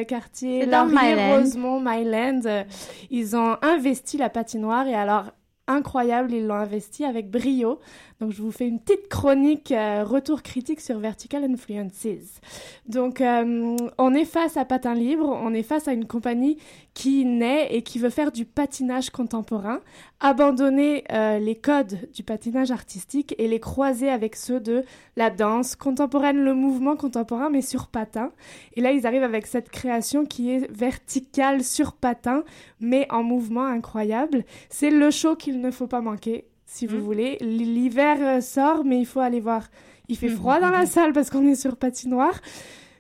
[0.07, 2.65] quartier Laurier, Rosemont, Myland.
[3.11, 5.33] Ils ont investi la patinoire et alors
[5.67, 7.81] incroyable, ils l'ont investi avec brio.
[8.21, 12.41] Donc je vous fais une petite chronique euh, retour critique sur Vertical Influences.
[12.87, 16.59] Donc euh, on est face à Patin Libre, on est face à une compagnie
[16.95, 19.81] qui naît et qui veut faire du patinage contemporain,
[20.21, 24.85] abandonner euh, les codes du patinage artistique et les croiser avec ceux de
[25.17, 28.31] la danse contemporaine, le mouvement contemporain mais sur patin.
[28.75, 32.45] Et là ils arrivent avec cette création qui est verticale sur patin
[32.79, 34.45] mais en mouvement incroyable.
[34.69, 37.01] C'est le show qu'il ne faut pas manquer si vous mmh.
[37.01, 37.39] voulez.
[37.41, 39.69] L'hiver euh, sort, mais il faut aller voir.
[40.09, 40.37] Il fait mmh.
[40.37, 42.41] froid dans la salle parce qu'on est sur patinoire.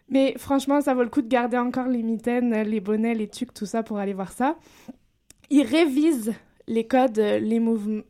[0.08, 3.54] Mais franchement, ça vaut le coup de garder encore les mitaines, les bonnets, les tucs,
[3.54, 4.56] tout ça pour aller voir ça.
[5.50, 6.34] Ils révisent
[6.66, 7.60] les codes, les,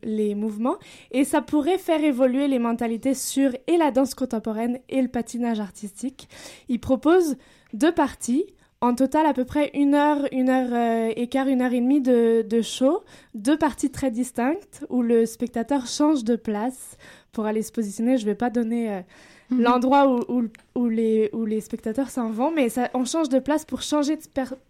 [0.03, 0.77] les mouvements,
[1.11, 5.59] et ça pourrait faire évoluer les mentalités sur et la danse contemporaine et le patinage
[5.59, 6.29] artistique.
[6.69, 7.37] Ils proposent
[7.73, 8.45] deux parties.
[8.85, 11.81] En total, à peu près une heure, une heure euh, et quart, une heure et
[11.81, 16.95] demie de, de, show, deux parties très distinctes où le spectateur change de place
[17.31, 18.17] pour aller se positionner.
[18.17, 19.01] Je ne vais pas donner
[19.49, 19.61] Mhm.
[19.61, 23.63] l'endroit où, où, les, où les spectateurs s'en vont, mais ça, on change de place
[23.63, 24.21] pour changer de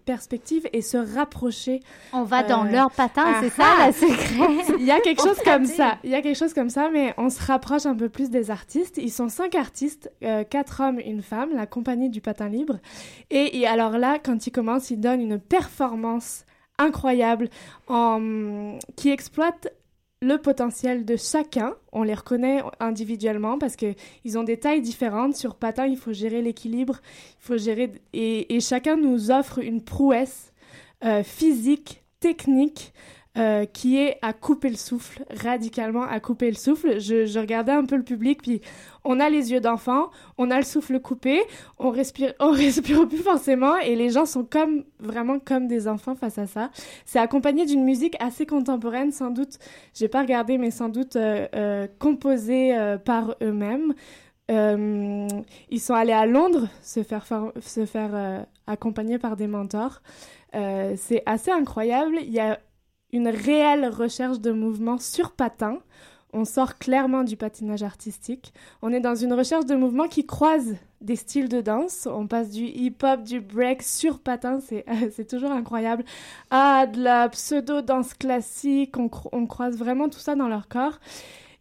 [0.05, 1.81] perspective et se rapprocher.
[2.11, 5.39] On va dans euh, leur patin, c'est ça la secret Il y a quelque chose
[5.45, 8.09] comme ça, il y a quelque chose comme ça, mais on se rapproche un peu
[8.09, 8.97] plus des artistes.
[8.97, 12.79] Ils sont cinq artistes, euh, quatre hommes, une femme, la compagnie du patin libre.
[13.29, 16.45] Et, et alors là, quand ils commencent, ils donnent une performance
[16.77, 17.49] incroyable
[17.87, 19.69] en, qui exploite
[20.21, 21.75] le potentiel de chacun.
[21.91, 25.35] On les reconnaît individuellement parce qu'ils ont des tailles différentes.
[25.35, 27.01] Sur patin, il faut gérer l'équilibre,
[27.41, 30.53] il faut gérer et, chacun nous offre une prouesse
[31.03, 32.93] euh, physique, technique,
[33.37, 37.01] euh, qui est à couper le souffle, radicalement à couper le souffle.
[37.01, 38.61] Je, regardais un peu le public, puis
[39.03, 41.41] on a les yeux d'enfant, on a le souffle coupé,
[41.77, 46.15] on respire, on respire plus forcément, et les gens sont comme vraiment comme des enfants
[46.15, 46.71] face à ça.
[47.03, 49.59] C'est accompagné d'une musique assez contemporaine, sans doute.
[49.93, 53.93] J'ai pas regardé, mais sans doute euh, euh, composée par eux-mêmes.
[54.47, 57.25] ils sont allés à Londres se faire,
[57.59, 60.01] se faire accompagner par des mentors.
[60.53, 62.15] c'est assez incroyable.
[62.21, 62.59] Il y a
[63.15, 65.79] une réelle recherche de mouvement sur patin.
[66.33, 68.53] On sort clairement du patinage artistique.
[68.81, 72.09] On est dans une recherche de mouvement qui croise des styles de danse.
[72.11, 76.03] On passe du hip-hop, du break sur patin, c'est toujours incroyable,
[76.51, 78.97] à de la pseudo-danse classique.
[78.97, 80.99] On croise vraiment tout ça dans leur corps.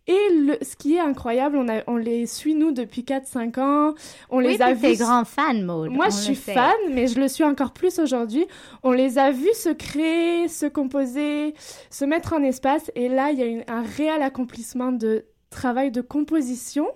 [0.06, 3.94] Et le, ce qui est incroyable, on, a, on les suit nous depuis 4-5 ans.
[4.28, 4.96] On oui, les a vus.
[4.98, 5.90] grand fan, Maud.
[5.90, 8.46] Moi, je suis fan, mais je le suis encore plus aujourd'hui.
[8.82, 11.54] On les a vus se créer, se composer,
[11.88, 12.90] se mettre en espace.
[12.94, 16.86] Et là, il y a un réel accomplissement de travail de composition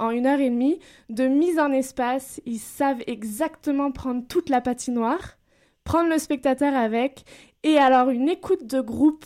[0.00, 2.40] en une heure et demie, de mise en espace.
[2.44, 5.36] Ils savent exactement prendre toute la patinoire,
[5.84, 7.24] prendre le spectateur avec,
[7.62, 9.24] et alors une écoute de groupe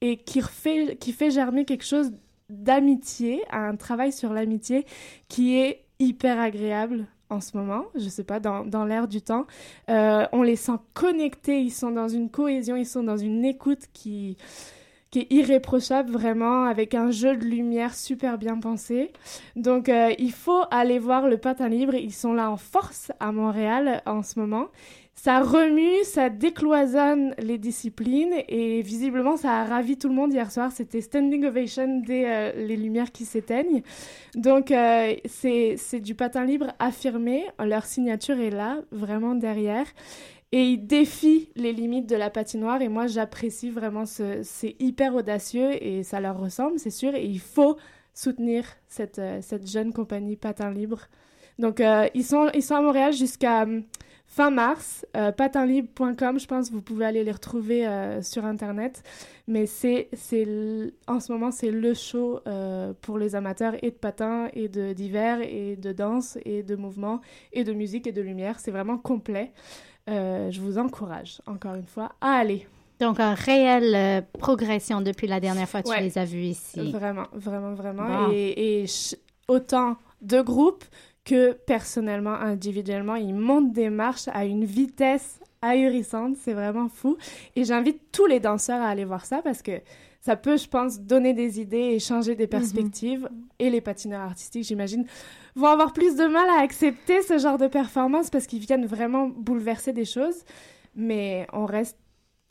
[0.00, 2.12] et qui, refait, qui fait germer quelque chose
[2.50, 4.86] d'amitié, un travail sur l'amitié
[5.28, 9.46] qui est hyper agréable en ce moment, je sais pas, dans, dans l'air du temps.
[9.88, 13.84] Euh, on les sent connectés, ils sont dans une cohésion, ils sont dans une écoute
[13.92, 14.36] qui,
[15.10, 19.12] qui est irréprochable vraiment, avec un jeu de lumière super bien pensé.
[19.56, 23.30] Donc euh, il faut aller voir le patin libre, ils sont là en force à
[23.30, 24.66] Montréal en ce moment
[25.22, 30.50] ça remue, ça décloisonne les disciplines et visiblement ça a ravi tout le monde hier
[30.50, 30.72] soir.
[30.72, 33.82] C'était standing ovation dès euh, les lumières qui s'éteignent.
[34.34, 37.44] Donc euh, c'est du patin libre affirmé.
[37.62, 39.84] Leur signature est là, vraiment derrière.
[40.52, 44.40] Et ils défient les limites de la patinoire et moi j'apprécie vraiment ce...
[44.42, 47.14] C'est hyper audacieux et ça leur ressemble, c'est sûr.
[47.14, 47.76] Et il faut
[48.14, 51.08] soutenir cette, euh, cette jeune compagnie patin libre.
[51.58, 51.82] Donc
[52.14, 53.66] ils, sont, ils sont à Montréal jusqu'à
[54.30, 55.04] fin mars.
[55.16, 59.02] Euh, patinlibre.com, je pense, vous pouvez aller les retrouver euh, sur Internet.
[59.48, 60.46] Mais c'est, c'est
[61.08, 64.92] en ce moment, c'est le show euh, pour les amateurs et de patins, et de
[64.92, 67.20] d'hiver, et de danse, et de mouvement,
[67.52, 68.60] et de musique, et de lumière.
[68.60, 69.52] C'est vraiment complet.
[70.06, 72.66] je vous encourage, encore une fois, à aller.
[73.00, 76.92] Donc, une réelle progression depuis la dernière fois que tu les as vus ici.
[76.92, 78.30] Vraiment, vraiment, vraiment.
[78.30, 78.86] Et, et
[79.48, 80.84] autant de groupes
[81.24, 87.16] que personnellement, individuellement, ils montent des marches à une vitesse ahurissante, c'est vraiment fou.
[87.56, 89.80] Et j'invite tous les danseurs à aller voir ça parce que
[90.20, 93.28] ça peut, je pense, donner des idées et changer des perspectives.
[93.58, 95.06] Et les patineurs artistiques, j'imagine,
[95.54, 99.28] vont avoir plus de mal à accepter ce genre de performance parce qu'ils viennent vraiment
[99.28, 100.44] bouleverser des choses.
[100.94, 101.98] Mais on reste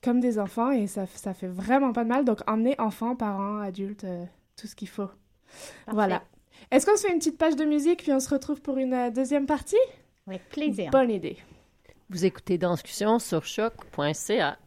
[0.02, 2.26] comme des enfants et ça, ça fait vraiment pas de mal.
[2.26, 5.10] Donc, emmener enfants, parents, adultes, euh, tout ce qu'il faut.
[5.88, 6.24] Voilà.
[6.72, 8.94] Est-ce qu'on se fait une petite page de musique puis on se retrouve pour une
[8.94, 9.76] euh, deuxième partie?
[10.28, 10.92] Avec plaisir.
[10.92, 11.38] Bonne idée.
[12.12, 14.58] Vous écoutez Danscussion sur choc.ca.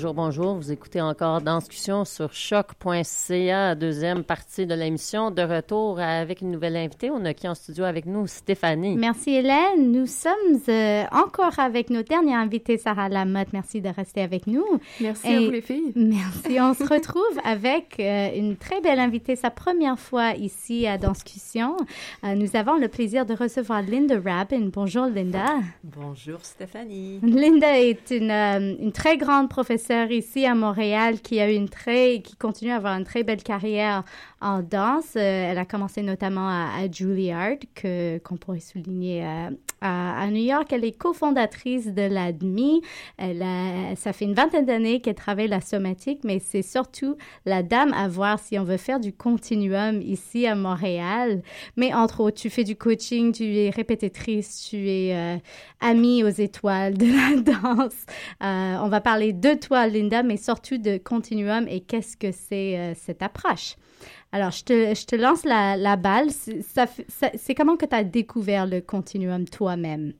[0.00, 0.54] Bonjour, bonjour.
[0.54, 5.30] Vous écoutez encore Danscussion sur choc.ca, deuxième partie de l'émission.
[5.30, 7.10] De retour avec une nouvelle invitée.
[7.10, 8.26] On a qui en studio avec nous?
[8.26, 8.96] Stéphanie.
[8.96, 9.92] Merci Hélène.
[9.92, 10.32] Nous sommes
[10.70, 13.48] euh, encore avec nos dernières invités, Sarah Lamotte.
[13.52, 14.64] Merci de rester avec nous.
[15.02, 15.92] Merci à vous les filles.
[15.94, 16.58] Merci.
[16.58, 21.76] On se retrouve avec euh, une très belle invitée, sa première fois ici à Danscussion.
[22.24, 24.70] Euh, nous avons le plaisir de recevoir Linda Rabin.
[24.72, 25.56] Bonjour Linda.
[25.84, 27.20] Bonjour Stéphanie.
[27.22, 32.36] Linda est une, une très grande professeure ici à Montréal qui a une très, qui
[32.36, 34.04] continue à avoir une très belle carrière
[34.40, 35.14] en danse.
[35.16, 40.72] Euh, elle a commencé notamment à, Juilliard, que qu'on pourrait souligner euh, à, New York.
[40.72, 42.82] Elle est cofondatrice de l'ADMI.
[43.96, 48.08] Ça fait une vingtaine d'années qu'elle travaille la somatique, mais c'est surtout la dame à
[48.08, 51.42] voir si on veut faire du continuum ici à Montréal.
[51.76, 55.36] Mais entre autres, tu fais du coaching, tu es répétitrice, tu es euh,
[55.80, 58.06] amie aux étoiles de la danse.
[58.40, 63.22] on va parler de toi, Linda, mais surtout de continuum et qu'est-ce que c'est cette
[63.22, 63.76] approche?
[64.32, 66.28] Alors, je te, lance la, balle.
[66.30, 70.12] C'est comment que tu as découvert le continuum toi-même?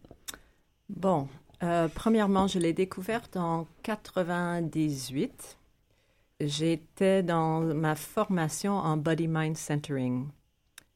[0.88, 1.28] Bon,
[1.62, 5.59] euh, premièrement, je l'ai découverte en 98.
[6.40, 10.28] J'étais dans ma formation en Body Mind Centering,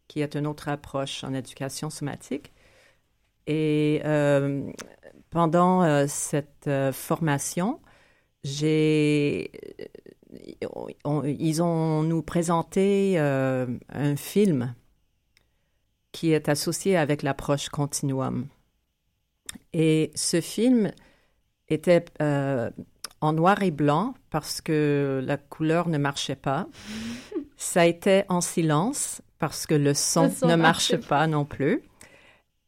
[0.09, 2.53] qui est une autre approche en éducation somatique.
[3.47, 4.71] Et euh,
[5.31, 7.79] pendant euh, cette euh, formation,
[8.45, 9.51] j'ai,
[11.05, 14.75] on- ils ont nous présenté euh, un film
[16.13, 18.47] qui est associé avec l'approche continuum.
[19.73, 20.91] Et ce film
[21.69, 22.71] était euh,
[23.21, 26.69] en noir et blanc parce que la couleur ne marchait pas.
[27.57, 31.27] Ça a été en silence parce que le son, Le son ne marchait marche pas
[31.27, 31.83] non plus.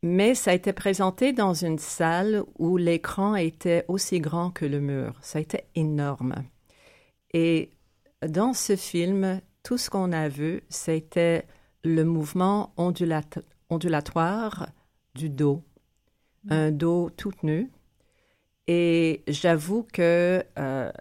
[0.03, 4.81] Mais ça a été présenté dans une salle où l'écran était aussi grand que le
[4.81, 5.15] mur.
[5.21, 6.45] Ça a été énorme.
[7.33, 7.71] Et
[8.27, 11.47] dans ce film, tout ce qu'on a vu, c'était
[11.83, 14.69] le mouvement ondulat- ondulatoire
[15.15, 15.63] du dos.
[16.49, 17.71] Un dos tout nu.
[18.69, 20.93] Et j'avoue que euh,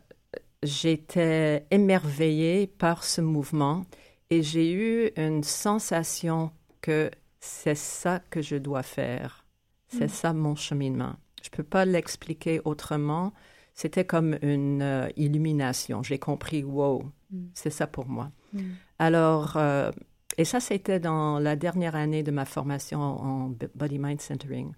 [0.63, 3.85] j'étais émerveillée par ce mouvement
[4.29, 7.11] et j'ai eu une sensation que
[7.45, 9.45] c'est ça que je dois faire.
[9.87, 10.09] C'est Mm.
[10.09, 11.15] ça mon cheminement.
[11.43, 13.33] Je peux pas l'expliquer autrement.
[13.73, 16.03] C'était comme une euh, illumination.
[16.03, 17.45] J'ai compris, wow, Mm.
[17.53, 18.31] c'est ça pour moi.
[18.53, 18.59] Mm.
[18.99, 19.91] Alors, euh,
[20.37, 24.73] et ça, c'était dans la dernière année de ma formation en Body Mind Centering.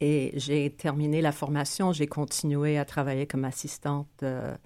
[0.00, 4.56] Et j'ai terminé la formation, j'ai continué à travailler comme assistante euh,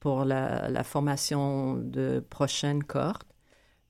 [0.00, 3.26] pour la, la formation de prochaine cohorte.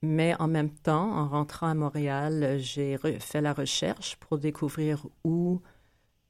[0.06, 5.60] Mais en même temps, en rentrant à Montréal, j'ai fait la recherche pour découvrir où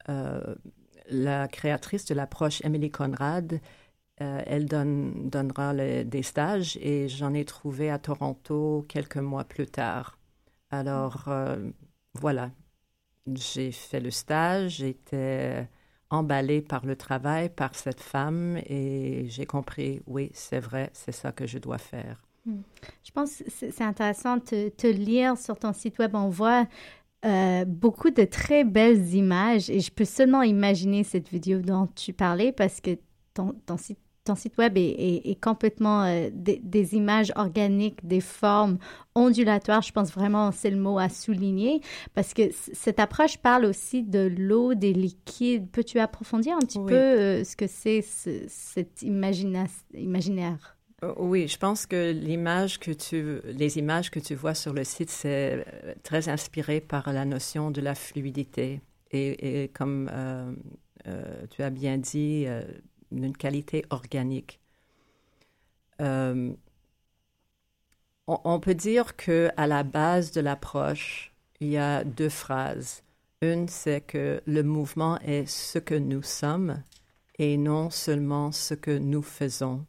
[0.09, 0.55] euh,
[1.09, 3.61] la créatrice de l'approche, Emily Conrad,
[4.21, 9.67] euh, elle donne, donnera des stages et j'en ai trouvé à Toronto quelques mois plus
[9.67, 10.17] tard.
[10.71, 11.69] Alors, euh,
[12.15, 12.51] voilà,
[13.27, 15.69] j'ai fait le stage, j'étais
[16.09, 21.31] emballée par le travail, par cette femme et j'ai compris, oui, c'est vrai, c'est ça
[21.31, 22.26] que je dois faire.
[23.03, 26.11] Je pense que c'est intéressant de te, te lire sur ton site web.
[26.15, 26.67] On voit
[27.25, 32.13] euh, beaucoup de très belles images et je peux seulement imaginer cette vidéo dont tu
[32.13, 32.91] parlais parce que
[33.33, 38.05] ton, ton site, ton site web est, est- est complètement euh, des, des images organiques,
[38.05, 38.77] des formes
[39.15, 39.81] ondulatoires.
[39.81, 41.81] Je pense vraiment c'est le mot à souligner
[42.13, 45.69] parce que cette approche parle aussi de l'eau, des liquides.
[45.71, 46.87] Peux-tu approfondir un petit Oui.
[46.89, 50.76] peu euh, ce que c'est ce- cet imagina- imaginaire?
[51.03, 52.11] Euh, Oui, je pense que
[52.93, 57.25] tu, les images que tu vois sur le site, c'est euh, très inspiré par la
[57.25, 58.81] notion de la fluidité
[59.11, 60.51] et, comme euh,
[61.51, 62.45] tu as bien dit,
[63.11, 64.59] d'une qualité organique.
[65.99, 66.57] On,
[68.27, 73.03] on peut dire que à la base de l'approche, il y a deux phrases.
[73.41, 76.83] Une, c'est que le mouvement est ce que nous sommes
[77.39, 79.85] et non seulement ce que nous faisons.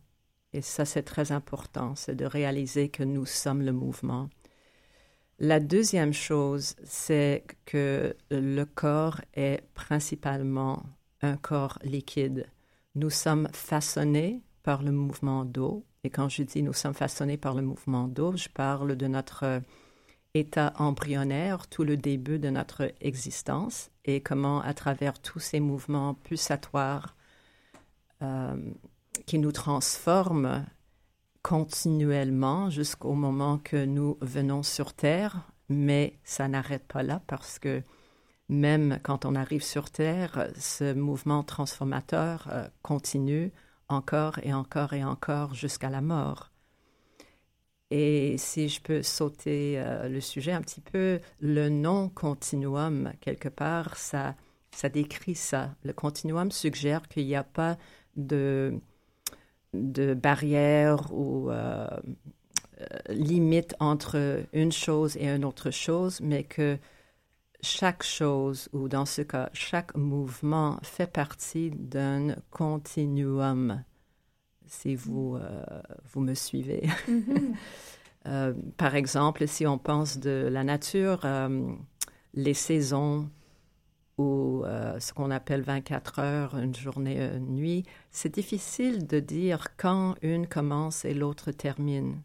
[0.53, 4.31] Et ça, c'est très important, c'est de réaliser que nous sommes le mouvement.
[5.39, 10.83] La deuxième chose, c'est que le corps est principalement
[11.23, 12.47] un corps liquide.
[12.95, 15.85] Nous sommes façonnés par le mouvement d'eau.
[16.03, 19.63] Et quand je dis nous sommes façonnés par le mouvement d'eau, je parle de notre
[20.35, 26.15] état embryonnaire, tout le début de notre existence et comment, à travers tous ces mouvements
[26.15, 27.17] pulsatoires
[29.29, 30.65] qui nous transforment
[31.43, 37.83] continuellement jusqu'au moment que nous venons sur Terre, mais ça n'arrête pas là parce que
[38.49, 43.53] même quand on arrive sur Terre, ce mouvement transformateur euh, continue
[43.89, 46.51] encore et encore et encore jusqu'à la mort.
[47.91, 53.51] Et si je peux sauter euh, le sujet un petit peu, le nom continuum, quelque
[53.51, 54.37] part, ça,
[54.71, 55.75] ça décrit ça.
[55.85, 57.77] Le continuum suggère qu'il n'y a pas
[58.17, 58.81] de,
[59.79, 61.87] de barrière ou euh,
[62.81, 66.79] euh, limite entre une chose et une autre chose, mais que
[67.61, 73.83] chaque chose, ou dans ce cas, chaque mouvement fait partie d'un continuum,
[74.67, 75.65] si vous, euh,
[76.13, 76.89] vous me suivez.
[78.27, 81.21] Euh, par exemple, si on pense de la nature,
[82.35, 83.31] les saisons
[84.19, 89.69] ou euh, ce qu'on appelle 24 heures, une journée, une nuit, c'est difficile de dire
[89.77, 92.21] quand une commence et l'autre termine.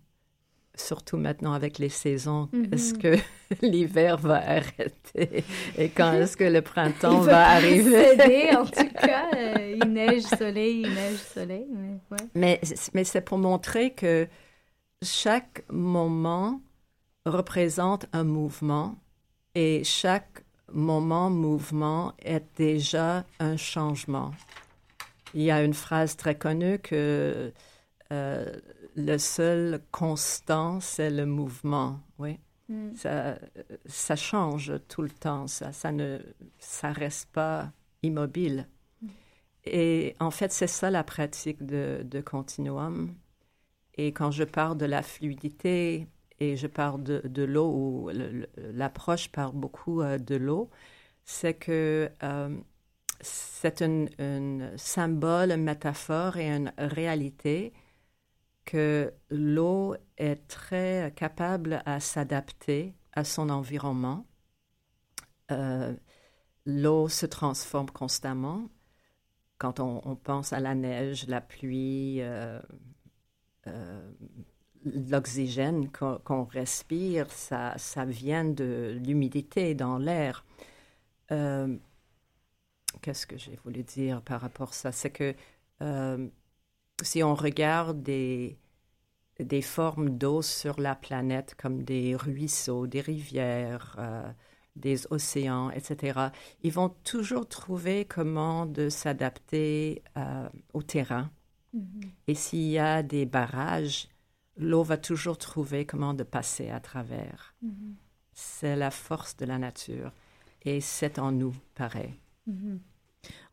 [0.76, 2.70] Surtout maintenant avec les saisons, Mhm.
[2.74, 3.16] est-ce que
[3.62, 5.44] l'hiver va arrêter?
[5.78, 8.18] Et quand est-ce que le printemps Il va arriver?
[8.18, 9.28] céder, en tout cas.
[9.36, 11.68] Euh, il neige, soleil, il neige, soleil.
[11.70, 12.28] Mais, ouais.
[12.34, 12.62] Mais,
[12.96, 14.28] mais c'est pour montrer que
[15.04, 16.60] chaque moment
[17.28, 18.96] représente un mouvement
[19.54, 20.43] et chaque
[20.74, 24.32] moment mouvement est déjà un changement.
[25.34, 27.52] Il y a une phrase très connue que
[28.12, 28.60] euh,
[28.96, 32.00] le seul constant, c'est le mouvement.
[32.20, 32.40] Oui.
[32.70, 32.96] Mm.
[32.96, 33.38] Ça,
[33.86, 35.48] ça change tout le temps.
[35.48, 36.20] Ça, ça ne
[36.60, 37.72] ça reste pas
[38.04, 38.68] immobile.
[39.02, 39.08] Mm.
[39.66, 43.14] Et en fait, c'est ça la pratique de, de continuum.
[43.96, 46.08] Et quand je parle de la fluidité
[46.44, 48.12] et je parle de, l'eau, ou
[48.58, 50.70] l'approche parle beaucoup euh, de l'eau,
[51.24, 52.58] c'est que euh,
[53.22, 54.08] c'est un,
[54.78, 57.74] symbole, une métaphore et une réalité
[58.66, 64.26] que l'eau est très capable à s'adapter à son environnement.
[65.52, 65.94] Euh,
[66.66, 68.70] l'eau se transforme constamment.
[69.58, 72.22] Quand on, pense à la neige, la pluie,
[74.86, 80.46] l'oxygène qu'on respire, ça, ça, vient de l'humidité dans l'air.
[81.30, 84.92] Qu'est-ce que j'ai voulu dire par rapport à ça?
[84.92, 85.36] C'est que
[87.02, 88.58] si on regarde des,
[89.40, 94.32] des formes d'eau sur la planète comme des ruisseaux, des rivières, euh,
[94.76, 96.20] des océans, etc.,
[96.64, 101.30] ils vont toujours trouver comment de s'adapter euh, au terrain.
[101.76, 102.10] Mm-hmm.
[102.28, 104.08] Et s'il y a des barrages,
[104.58, 107.56] l'eau va toujours trouver comment de passer à travers.
[107.64, 107.93] Mm-hmm.
[108.34, 110.12] C'est la force de la nature.
[110.64, 112.14] Et c'est en nous, pareil.
[112.49, 112.80] Mm-hmm.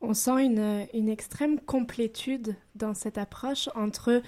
[0.00, 4.22] On sent une, une, extrême complétude dans cette approche entre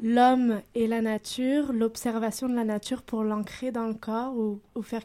[0.00, 5.02] l'homme et la nature, l'observation de la nature pour l'ancrer dans le corps ou, faire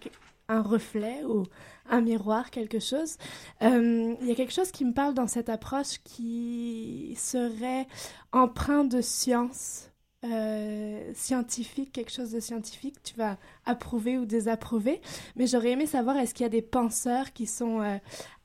[0.48, 1.44] un reflet ou
[1.90, 3.18] un miroir, quelque chose.
[3.62, 7.88] Euh, il y a quelque chose qui me parle dans cette approche qui serait
[8.32, 9.91] empreint de science.
[10.24, 15.02] Euh, scientifique, quelque chose de scientifique, tu vas approuver ou désapprouver.
[15.36, 17.98] Mais j'aurais aimé savoir, est-ce qu'il y a des penseurs qui sont euh,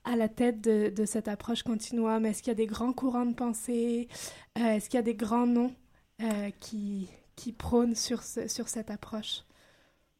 [0.04, 3.34] à la tête de, cette approche continuum Est-ce qu'il y a des grands courants de
[3.34, 4.08] pensée?
[4.54, 5.74] Est-ce qu'il y a des grands noms
[6.22, 9.42] euh, qui, qui prône sur, sur cette approche?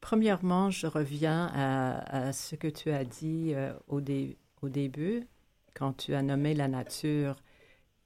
[0.02, 4.00] Premièrement, je reviens à, ce que tu as dit euh, au,
[4.60, 5.24] au début,
[5.74, 7.36] quand tu as nommé la nature.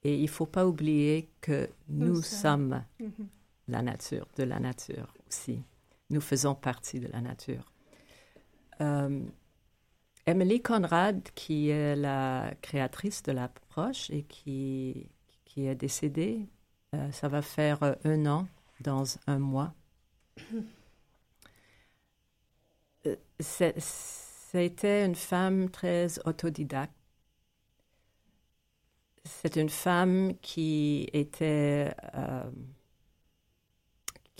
[0.04, 3.28] Et il ne faut pas oublier que nous, sommes mhm.
[3.70, 5.62] La nature, de la nature aussi.
[6.10, 7.72] Nous faisons partie de la nature.
[8.80, 9.22] Euh,
[10.26, 15.08] Emily Conrad, qui est la créatrice de l'approche et qui,
[15.44, 16.48] qui est décédée
[16.94, 18.48] euh, ça va faire un an
[18.80, 19.72] dans un mois.
[23.06, 26.92] Euh, C'était une femme très autodidacte.
[29.24, 31.94] C'est une femme qui était,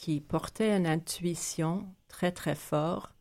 [0.00, 3.14] qui portait une intuition très très forte,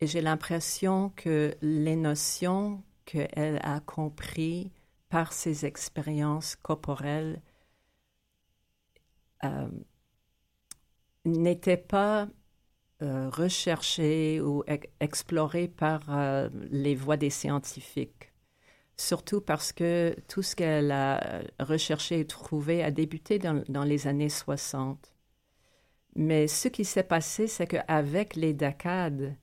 [0.00, 4.70] et j'ai l'impression que les notions qu'elle a comprises
[5.10, 7.42] par ses expériences corporelles
[9.44, 9.68] euh,
[11.26, 12.28] n'était pas
[13.02, 14.64] euh, recherché ou
[15.00, 18.32] exploré par euh, les voies des scientifiques.
[18.96, 24.30] Surtout parce que tout ce qu'elle a recherché et trouvé a débuté dans les années
[24.30, 25.12] 60.
[26.14, 29.34] Mais ce qui s'est passé, c'est qu'avec les décades,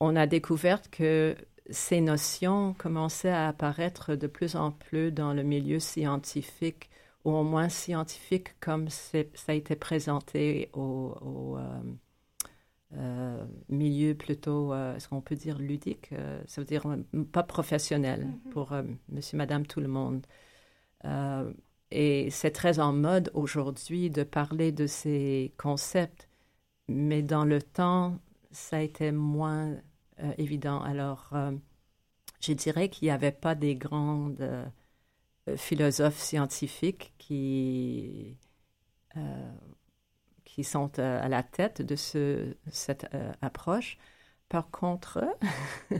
[0.00, 1.36] on a découvert que
[1.70, 6.90] ces notions commençaient à apparaître de plus en plus dans le milieu scientifique
[7.24, 9.18] ou au moins scientifique comme ça
[9.48, 11.82] a été présenté au, euh,
[12.94, 16.10] euh, milieu plutôt, euh, est-ce qu'on peut dire ludique,
[16.46, 16.84] ça veut dire
[17.32, 18.50] pas professionnel mm-hmm.
[18.50, 18.74] pour
[19.08, 20.26] monsieur, madame, tout le monde.
[21.90, 26.28] Et c'est très en mode aujourd'hui de parler de ces concepts,
[26.88, 28.18] mais dans le temps,
[28.50, 29.76] ça a été moins
[30.38, 30.80] évident.
[30.82, 31.32] Alors,
[32.40, 34.40] je dirais qu'il n'y avait pas des grandes
[35.48, 38.36] euh, philosophes scientifiques qui,
[39.16, 39.52] euh,
[40.44, 43.06] qui sont euh, à, la tête de ce, cette
[43.42, 43.98] approche.
[44.48, 45.24] Par contre,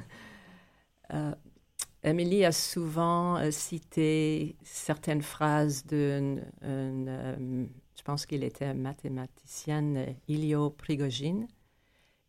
[2.03, 11.47] Emily a souvent cité certaines phrases d'une, je pense qu'il était mathématicienne, Ilio Prigogine,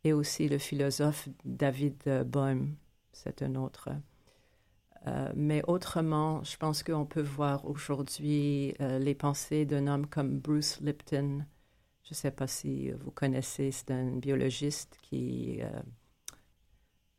[0.04, 2.76] et aussi le philosophe David Bohm,
[3.12, 3.88] c'est un autre.
[5.06, 10.38] Euh, mais autrement, je pense qu'on peut voir aujourd'hui euh, les pensées d'un homme comme
[10.38, 11.44] Bruce Lipton.
[12.04, 15.60] Je ne sais pas si vous connaissez, c'est un biologiste qui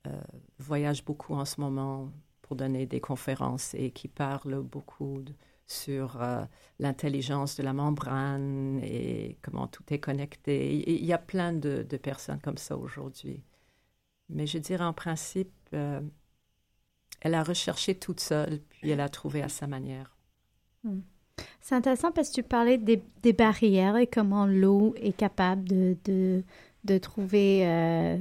[0.05, 0.21] euh,
[0.59, 2.11] voyage beaucoup en ce moment
[2.55, 5.23] donner des conférences et qui parle beaucoup
[5.65, 6.43] sur euh,
[6.79, 10.83] l'intelligence de la membrane et comment tout est connecté.
[10.87, 13.43] Il y a plein de, personnes comme ça aujourd'hui.
[14.29, 16.01] Mais je dirais en principe, euh,
[17.21, 20.15] elle a recherché toute seule, puis elle a trouvé à sa manière.
[20.83, 20.99] Hmm.
[21.61, 26.43] C'est intéressant parce que tu parlais des, barrières et comment l'eau est capable de, de,
[26.83, 28.17] de trouver euh,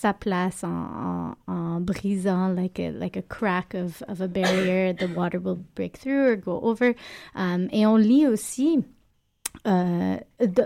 [0.00, 5.38] sa place en, brisant like a, like a crack of, of a barrier, the water
[5.38, 6.94] will break through or go over.
[7.34, 8.84] Um, et on lit aussi
[9.66, 10.16] euh,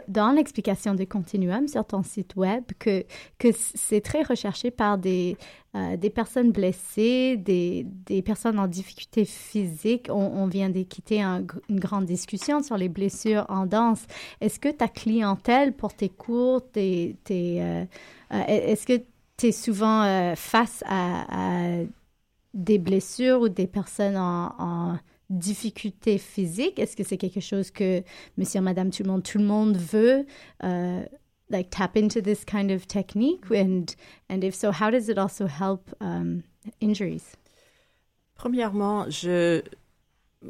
[0.08, 3.04] dans l'explication de Continuum sur ton site web que,
[3.38, 5.36] que c'est très recherché par des,
[5.76, 10.08] euh, des personnes blessées, des, des, personnes en difficulté physique.
[10.10, 11.46] On, vient de quitter une
[11.78, 14.04] grande discussion sur les blessures en danse.
[14.40, 17.84] Est-ce que ta clientèle pour tes cours, tes euh,
[18.30, 19.00] est-ce que
[19.38, 21.84] tu es souvent euh, face à,
[22.54, 24.98] des blessures ou des personnes en,
[25.30, 26.78] difficulté physique?
[26.78, 28.02] Est-ce que c'est quelque chose que
[28.38, 30.24] monsieur, madame, tout le monde, veut
[30.62, 31.04] uh,
[31.50, 33.44] like tap into this kind of technique?
[33.50, 33.84] And,
[34.30, 36.42] and if so, how does it also help um,
[36.80, 37.36] injuries?
[38.34, 39.62] Premièrement, je,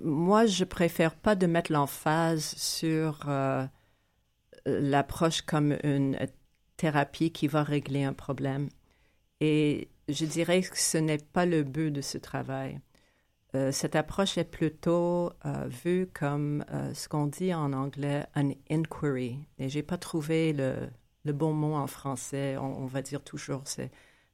[0.00, 3.66] moi, je préfère pas de mettre l'emphase sur euh,
[4.64, 6.16] l'approche comme une
[6.76, 8.68] thérapie qui va régler un problème.
[9.40, 12.80] Et je dirais que ce n'est pas le but de ce travail.
[13.54, 18.50] Euh, cette approche est plutôt euh, vue comme euh, ce qu'on dit en anglais un
[18.70, 19.38] inquiry.
[19.58, 20.90] Et j'ai pas trouvé le,
[21.32, 22.56] bon mot en français.
[22.58, 23.90] On, va dire toujours c'est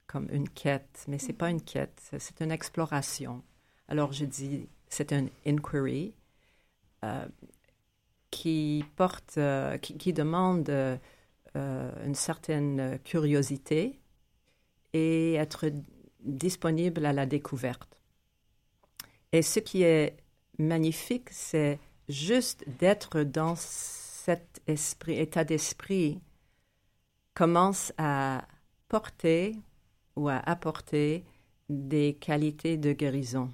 [0.07, 3.43] comme une quête, mais c'est pas une quête, c'est une exploration.
[3.89, 6.15] Alors je dis c'est un inquiry
[8.31, 9.39] qui porte,
[9.81, 10.71] qui, demande
[11.55, 14.01] une certaine curiosité
[14.95, 15.67] et être
[16.21, 18.01] disponible à la découverte.
[19.33, 20.17] Et ce qui est
[20.59, 21.79] magnifique, c'est
[22.09, 26.21] juste d'être dans cet esprit, état d'esprit
[27.35, 28.47] commence à
[28.89, 29.57] porter
[30.17, 31.25] ou à apporter
[31.69, 33.51] des qualités de guérison.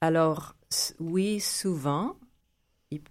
[0.00, 0.56] Alors,
[0.98, 2.16] oui, souvent,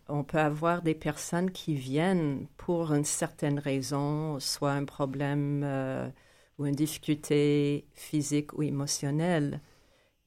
[0.10, 6.10] on peut avoir des personnes qui viennent pour une certaine raison, soit un problème euh,
[6.58, 9.62] ou une difficulté physique ou émotionnelle.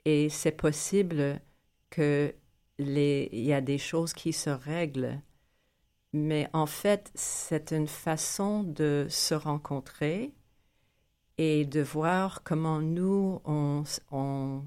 [0.05, 1.41] Et c'est possible
[1.91, 2.35] qu'il
[2.79, 5.21] y a des choses qui se règlent.
[6.13, 10.33] Mais en fait, c'est une façon de se rencontrer
[11.39, 14.63] et de voir comment nous, on, on,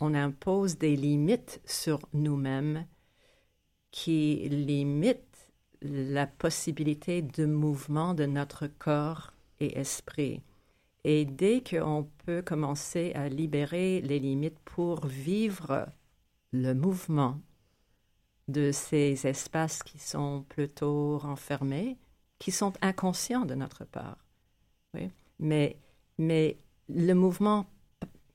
[0.00, 2.86] on impose des limites sur nous-mêmes
[3.90, 5.52] qui limitent
[5.82, 10.42] la possibilité de mouvement de notre corps et esprit.
[11.04, 15.86] Et dès qu'on peut commencer à libérer les limites pour vivre
[16.52, 17.40] le mouvement
[18.48, 21.96] de ces espaces qui sont plutôt renfermés,
[22.38, 24.18] qui sont inconscients de notre part.
[25.38, 25.76] Mais,
[26.18, 27.66] mais le mouvement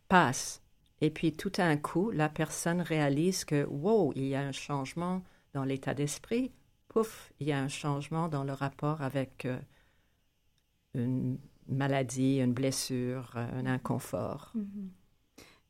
[0.07, 0.61] passe.
[1.01, 4.53] Et puis tout à un coup, la personne réalise que, wow, il y a un
[4.53, 5.22] changement
[5.53, 6.51] dans l'état d'esprit.
[6.88, 9.59] Pouf, il y a un changement dans le rapport avec euh,
[10.93, 11.38] une
[11.70, 14.51] maladie, une blessure, euh, un inconfort.
[14.55, 14.88] Mm-hmm.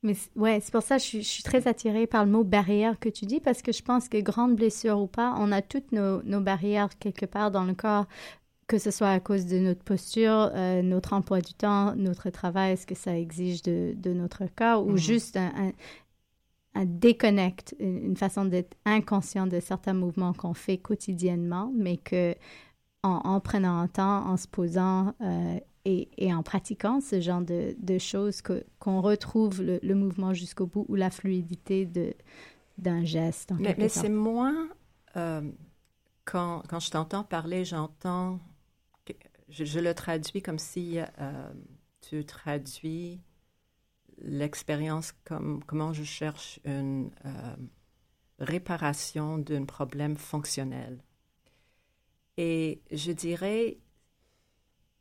[0.04, 3.10] Mais ouais, c'est pour ça que je suis, très attirée par le mot barrière que
[3.10, 6.22] tu dis, parce que je pense que grande blessure ou pas, on a toutes nos,
[6.42, 8.06] barrières quelque part dans le corps,
[8.68, 12.78] que ce soit à cause de notre posture, euh, notre emploi du temps, notre travail,
[12.78, 14.98] ce que ça exige de, notre corps, ou mm-hmm.
[14.98, 15.72] juste un,
[16.76, 22.36] un, déconnect, une, façon d'être inconscient de certains mouvements qu'on fait quotidiennement, mais que
[23.02, 28.42] en, prenant un temps, en se posant euh, et, en pratiquant ce genre de, choses
[28.80, 31.88] qu'on retrouve le, mouvement jusqu'au bout ou la fluidité
[32.78, 33.54] d'un geste.
[33.60, 34.70] mais, c'est moins
[35.16, 35.42] euh,
[36.26, 38.40] quand, quand, je t'entends parler, j'entends,
[39.48, 41.54] je, le traduis comme si euh,
[42.02, 43.22] tu traduis
[44.18, 47.56] l'expérience comme comment je cherche une euh,
[48.40, 51.04] réparation d'un problème fonctionnel.
[52.38, 53.78] Et je dirais,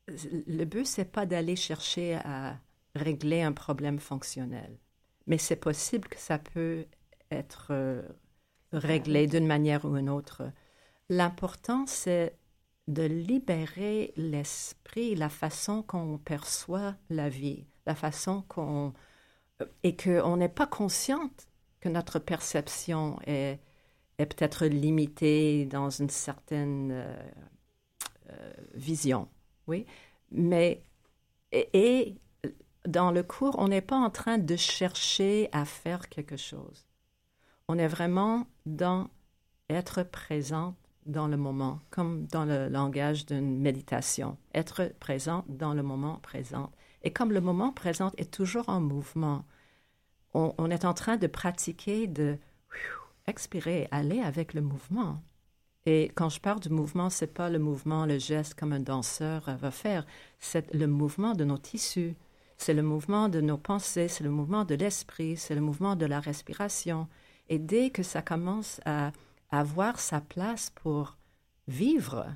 [0.08, 2.58] le but, c'est pas d'aller chercher à
[2.94, 4.78] régler un problème fonctionnel,
[5.26, 6.86] mais c'est possible que ça peut
[7.30, 8.02] être euh,
[8.72, 10.42] réglé d'une manière ou d'une autre.
[11.08, 12.36] L'important, c'est
[12.86, 18.92] de libérer l'esprit, la façon qu'on perçoit la vie, la façon qu'on...
[19.62, 21.48] Euh, et qu'on n'est pas consciente
[21.80, 23.58] que notre perception est,
[24.18, 26.92] est peut-être limitée dans une certaine
[28.30, 29.28] euh, vision.
[29.66, 29.86] Oui,
[30.30, 30.82] mais
[31.52, 32.16] et,
[32.86, 36.86] dans le cours, on n'est pas en train de chercher à faire quelque chose.
[37.68, 39.08] On est vraiment dans
[39.70, 40.74] être présent
[41.06, 44.36] dans le moment, comme dans le langage d'une méditation.
[44.54, 46.70] Être présent dans le moment présent.
[47.02, 49.44] Et comme le moment présent est toujours en mouvement,
[50.32, 52.38] on, est en train de pratiquer, de
[53.26, 55.22] expirer, aller avec le mouvement.
[55.86, 59.54] Et quand je parle du mouvement, c'est pas le mouvement, le geste comme un danseur
[59.56, 60.06] va faire,
[60.38, 62.14] c'est le mouvement de nos tissus,
[62.56, 66.06] c'est le mouvement de nos pensées, c'est le mouvement de l'esprit, c'est le mouvement de
[66.06, 67.08] la respiration.
[67.48, 69.12] Et dès que ça commence à
[69.50, 71.18] avoir sa place pour
[71.68, 72.26] vivre,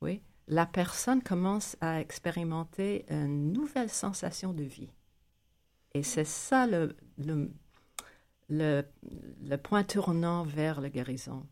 [0.00, 4.90] oui, la personne commence à expérimenter une nouvelle sensation de vie.
[5.94, 6.96] Et c'est ça le,
[8.48, 11.46] le, point tournant vers la guérison.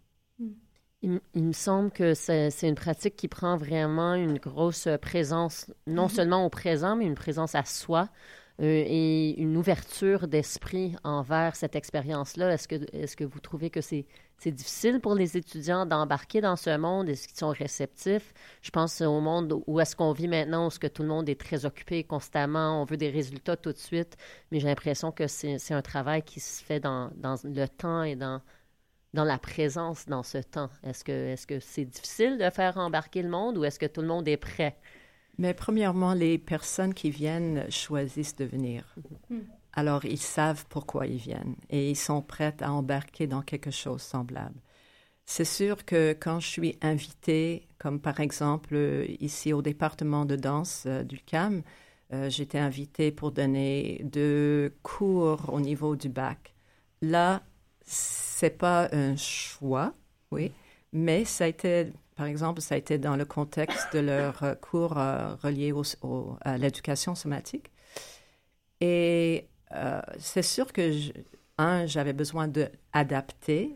[1.03, 6.15] Il, me semble que c'est une pratique qui prend vraiment une grosse présence, non mm-hmm.
[6.15, 8.09] seulement au présent, mais une présence à soi.
[8.61, 12.53] Euh, et une ouverture d'esprit envers cette expérience-là.
[12.53, 14.05] Est-ce que, est que vous trouvez que c'est
[14.45, 17.09] difficile pour les étudiants d'embarquer dans ce monde?
[17.09, 18.35] Est-ce qu'ils sont réceptifs?
[18.61, 21.29] Je pense au monde où est-ce qu'on vit maintenant, où est-ce que tout le monde
[21.29, 24.17] est très occupé constamment, on veut des résultats tout de suite,
[24.51, 28.17] mais j'ai l'impression que c'est un travail qui se fait dans, dans le temps et
[28.17, 28.41] dans,
[29.15, 30.71] dans la présence dans ce temps?
[30.83, 34.01] Est-ce que est-ce que c'est difficile de faire embarquer le monde ou est-ce que tout
[34.01, 34.77] le monde est prêt?
[35.39, 38.95] Mais premièrement, les personnes qui viennent choisissent de venir.
[39.31, 39.45] Mm-hmm.
[39.75, 44.03] Alors, ils savent pourquoi ils viennent et ils sont prêts à embarquer dans quelque chose
[44.03, 44.61] semblable.
[45.25, 50.37] C'est sûr que quand je suis invitée, comme par exemple euh, ici au département de
[50.37, 51.63] danse euh, du CAM,
[52.15, 56.55] euh, j'étais invitée pour donner deux cours au niveau du bac.
[57.03, 57.43] Là,
[57.89, 59.95] c'est pas un choix,
[60.31, 60.53] oui,
[60.93, 64.57] mais ça a été par exemple, ça a été dans le contexte de leur euh,
[64.57, 65.73] cours euh, reliés
[66.41, 67.71] à l'éducation somatique.
[68.81, 70.91] Et euh, c'est sûr que,
[71.59, 73.73] un, j'avais besoin d'adapter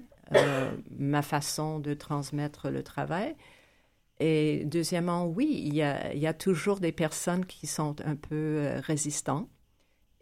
[0.99, 3.37] ma façon de transmettre le travail.
[4.19, 8.17] Et deuxièmement, oui, il y a, il y a toujours des personnes qui sont un
[8.17, 9.49] peu résistantes.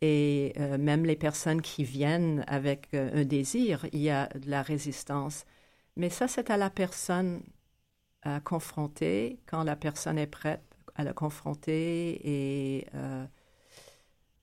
[0.03, 5.45] Et même les personnes qui viennent avec un désir, il y a de la résistance.
[5.97, 7.43] Mais ça, c'est à la personne
[8.23, 10.63] à confronter quand la personne est prête
[10.95, 13.27] à la confronter et euh,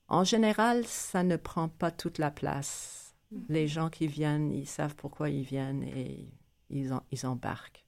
[0.08, 3.16] en général, ça ne prend pas toute la place.
[3.34, 3.46] Mm-hmm.
[3.50, 6.30] Les gens qui viennent, ils savent pourquoi ils viennent et
[6.70, 7.86] ils, ils embarquent.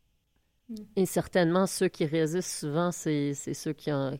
[0.96, 4.20] Et certainement, ceux qui résistent souvent, c'est ceux qui, ont,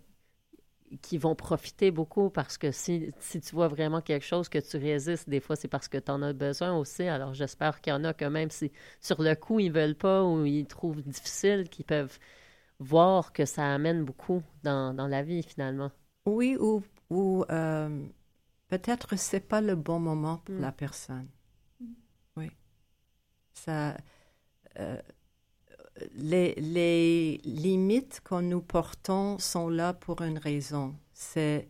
[1.02, 4.78] qui vont profiter beaucoup parce que si, si, tu vois vraiment quelque chose que tu
[4.78, 7.04] résistes, des fois c'est parce que tu en as besoin aussi.
[7.04, 8.72] Alors j'espère qu'il y en a que même si
[9.02, 12.18] sur le coup ils veulent pas ou ils trouvent difficile, qu'ils peuvent
[12.80, 15.92] voir que ça amène beaucoup dans, dans la vie finalement.
[16.26, 18.06] Oui, ou, ou euh,
[18.68, 20.62] peut-être c'est pas le bon moment pour mm.
[20.62, 21.28] la personne.
[22.36, 22.52] Oui.
[23.54, 23.98] Ça.
[24.80, 25.02] Euh,
[26.16, 30.96] les, les limites que nous portons sont là pour une raison.
[31.14, 31.68] C'est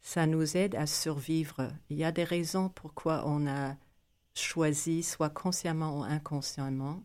[0.00, 1.68] ça nous aide à survivre.
[1.90, 3.74] Il y a des raisons pourquoi on a
[4.34, 7.02] choisi, soit consciemment ou inconsciemment,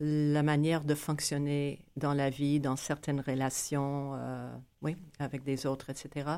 [0.00, 5.90] la manière de fonctionner dans la vie, dans certaines relations, euh, oui, avec des autres,
[5.90, 6.30] etc.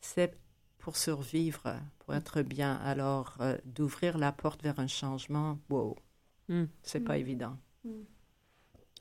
[0.00, 0.36] C'est
[0.78, 2.74] pour survivre, pour être bien.
[2.76, 5.96] Alors, euh, d'ouvrir la porte vers un changement, wow,
[6.48, 6.64] mm.
[6.82, 7.20] c'est pas mm.
[7.20, 7.56] évident.
[7.84, 7.90] Mm.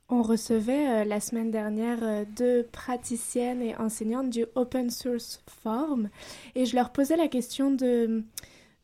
[0.09, 6.09] On recevait euh, la semaine dernière euh, deux praticiennes et enseignantes du Open Source Forum
[6.55, 8.23] et je leur posais la question de,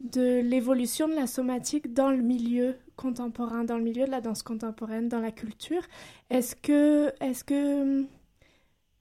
[0.02, 4.44] de l'évolution de la somatique dans le milieu contemporain, dans le milieu de la danse
[4.44, 5.84] contemporaine, dans la culture.
[6.30, 8.06] Est-ce que, est-ce que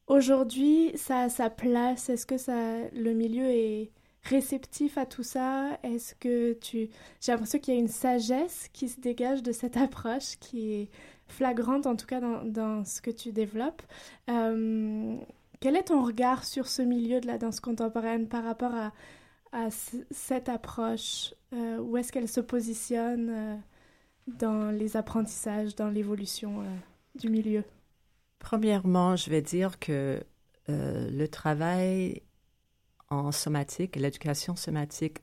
[0.06, 2.08] aujourd'hui ça a sa place?
[2.08, 3.90] Est-ce que ça, le milieu est
[4.22, 5.76] réceptif à tout ça?
[5.82, 6.88] Est-ce que tu...
[7.20, 10.88] J'ai l'impression qu'il y a une sagesse qui se dégage de cette approche qui est
[11.32, 13.82] flagrante, en tout cas dans, ce que tu développes.
[14.30, 15.16] Euh,
[15.60, 18.92] quel est ton regard sur ce milieu de la danse contemporaine par rapport à,
[20.10, 21.34] cette approche?
[21.52, 23.56] Euh, Où est-ce qu'elle se positionne euh,
[24.26, 26.64] dans les apprentissages, dans l'évolution
[27.14, 27.64] du milieu?
[28.38, 30.22] Premièrement, je vais dire que
[30.68, 32.22] le travail
[33.10, 35.18] en somatique, l'éducation somatique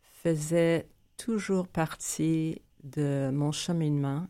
[0.00, 4.26] faisait toujours partie de mon cheminement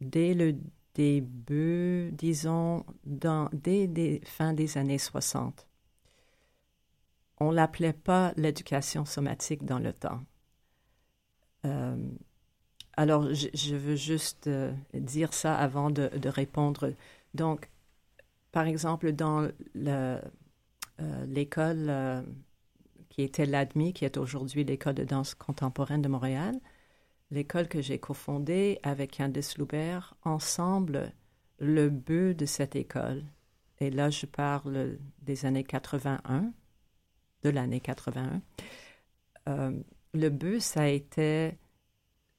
[0.00, 0.56] dès le
[0.94, 5.66] début, disons, dans, dès les fin des années 60.
[7.40, 10.20] On l'appelait pas l'éducation somatique dans le temps.
[11.64, 11.96] Euh,
[12.96, 16.92] alors, je, veux juste euh, dire ça avant de, répondre.
[17.34, 17.70] Donc,
[18.50, 20.20] par exemple, dans euh,
[21.26, 22.24] l'école
[23.08, 26.58] qui était l'ADMI, qui est aujourd'hui l'école de danse contemporaine de Montréal,
[27.30, 31.12] l'école que j'ai cofondée avec Candice Loubert, ensemble,
[31.58, 33.24] le but de cette école,
[33.78, 36.52] et là je parle des années 81,
[37.42, 38.40] de l'année 81,
[39.48, 39.72] euh,
[40.14, 41.58] le but, ça été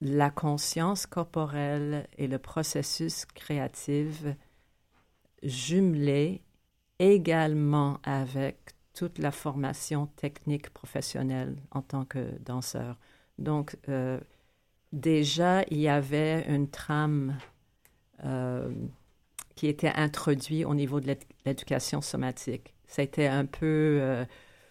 [0.02, 4.24] la conscience corporelle et le processus créatif
[5.44, 6.42] jumelés
[7.00, 12.98] également avec toute la formation technique professionnelle en tant que danseur.
[13.38, 14.20] Donc, euh,
[14.92, 17.38] déjà, il y avait une trame
[18.24, 18.72] euh,
[19.56, 21.16] qui était introduite au niveau de
[21.46, 22.74] l'éducation somatique.
[22.88, 24.26] C'était un peu euh,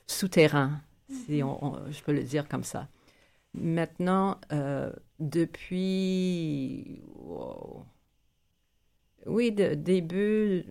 [0.06, 1.92] souterrain, si mm-hmm.
[1.92, 2.88] je peux le dire comme ça.
[3.54, 4.38] Maintenant,
[5.18, 7.02] depuis...
[9.26, 10.64] Oui, de, début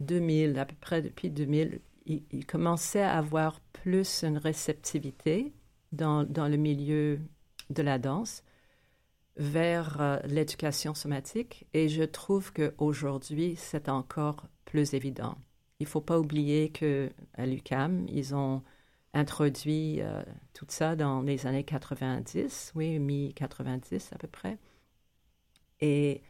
[0.00, 5.52] 2000, à peu près depuis 2000, il, commençait à avoir plus une réceptivité
[5.92, 7.20] dans, dans le milieu
[7.70, 8.42] de la danse
[9.36, 15.36] vers euh, l'éducation somatique et je trouve qu'aujourd'hui, c'est encore plus évident.
[15.80, 18.62] Il ne faut pas oublier qu'à l'UCAM, ils ont
[19.14, 20.22] introduit euh,
[20.54, 24.58] tout ça dans les années 90, oui, mi-90 à peu près.
[25.80, 26.22] Et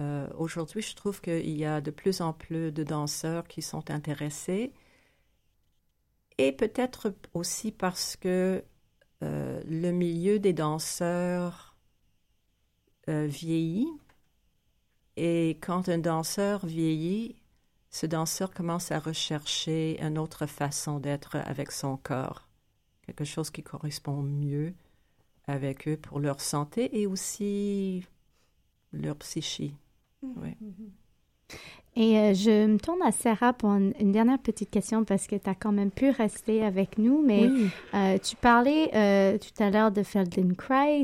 [0.00, 3.90] euh, aujourd'hui, je trouve qu'il y a de plus en plus de danseurs qui sont
[3.90, 4.72] intéressés.
[6.38, 8.64] Et peut-être aussi parce que
[9.20, 11.71] le milieu des danseurs
[13.08, 13.88] euh, vieillit.
[15.16, 17.36] Et quand un danseur vieillit,
[17.90, 22.48] ce danseur commence à rechercher une autre façon d'être avec son corps,
[23.06, 24.72] quelque chose qui correspond mieux
[25.46, 28.06] avec eux pour leur santé et aussi
[28.92, 29.74] leur psyché.
[30.22, 30.56] Oui.
[31.94, 35.50] Et euh, je me tourne à Sarah pour une, dernière petite question parce que tu
[35.50, 37.50] as quand même pu rester avec nous, mais
[37.94, 41.02] euh, tu parlais euh, tout à l'heure de Feldenkrais.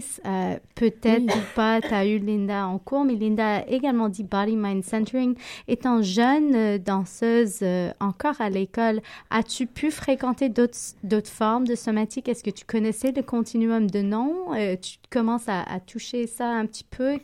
[0.74, 4.57] Peut-être ou pas, tu as eu Linda en cours, mais Linda a également dit Body
[4.57, 5.34] Mind Centering.
[5.66, 7.62] Étant jeune danseuse
[8.01, 12.28] encore à l'école, as-tu pu fréquenter d'autres formes de somatique?
[12.28, 14.55] Est-ce que tu connaissais le continuum de noms?
[14.80, 17.18] tu commences à, à, toucher ça un petit peu.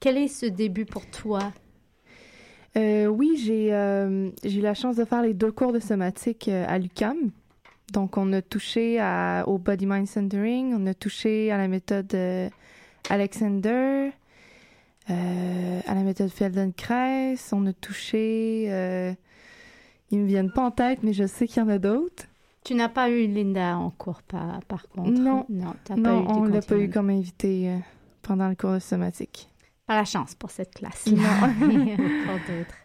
[0.00, 1.52] quel est ce début pour toi?
[2.76, 6.64] Euh, oui, j'ai euh, eu la chance de faire les deux cours de somatique euh,
[6.66, 7.30] à l'UCAM.
[7.92, 12.16] Donc, on a touché à, au Body Mind Centering, on a touché à la méthode
[13.10, 14.10] Alexander,
[15.06, 18.64] à la méthode Feldenkrais, on a touché.
[20.10, 22.24] ils me viennent pas en tête, mais je sais qu'il y en a d'autres.
[22.64, 25.20] Tu n'as pas eu Linda en cours, par, par contre?
[25.20, 27.70] Non, non, pas non on l'a pas eu comme invité
[28.22, 29.50] pendant le cours de somatique.
[29.86, 31.50] Pas la chance pour cette classe-là.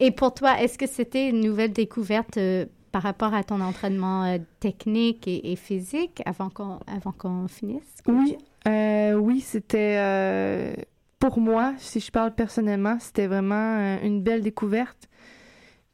[0.00, 4.24] Et pour toi, est-ce que c'était une nouvelle découverte euh, par rapport à ton entraînement
[4.24, 7.96] euh, technique et, physique avant qu'on avant qu'on finisse?
[8.06, 8.36] Oui,
[8.68, 10.76] euh, oui, c'était
[11.18, 15.08] pour moi, si je parle personnellement, c'était vraiment une belle découverte.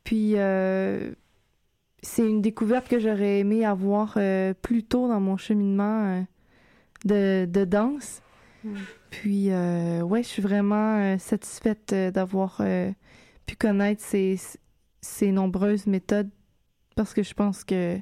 [0.05, 0.35] Puis
[2.03, 4.19] c'est une découverte que j'aurais aimé avoir
[4.63, 6.25] plus tôt dans mon cheminement
[7.05, 8.21] de, de danse.
[8.65, 8.77] Mm.
[9.13, 12.63] Puis, euh, ouais, je suis vraiment euh, satisfaite euh, d'avoir
[13.45, 14.41] pu connaître ces,
[15.03, 16.31] ces nombreuses méthodes
[16.97, 17.99] parce que je pense que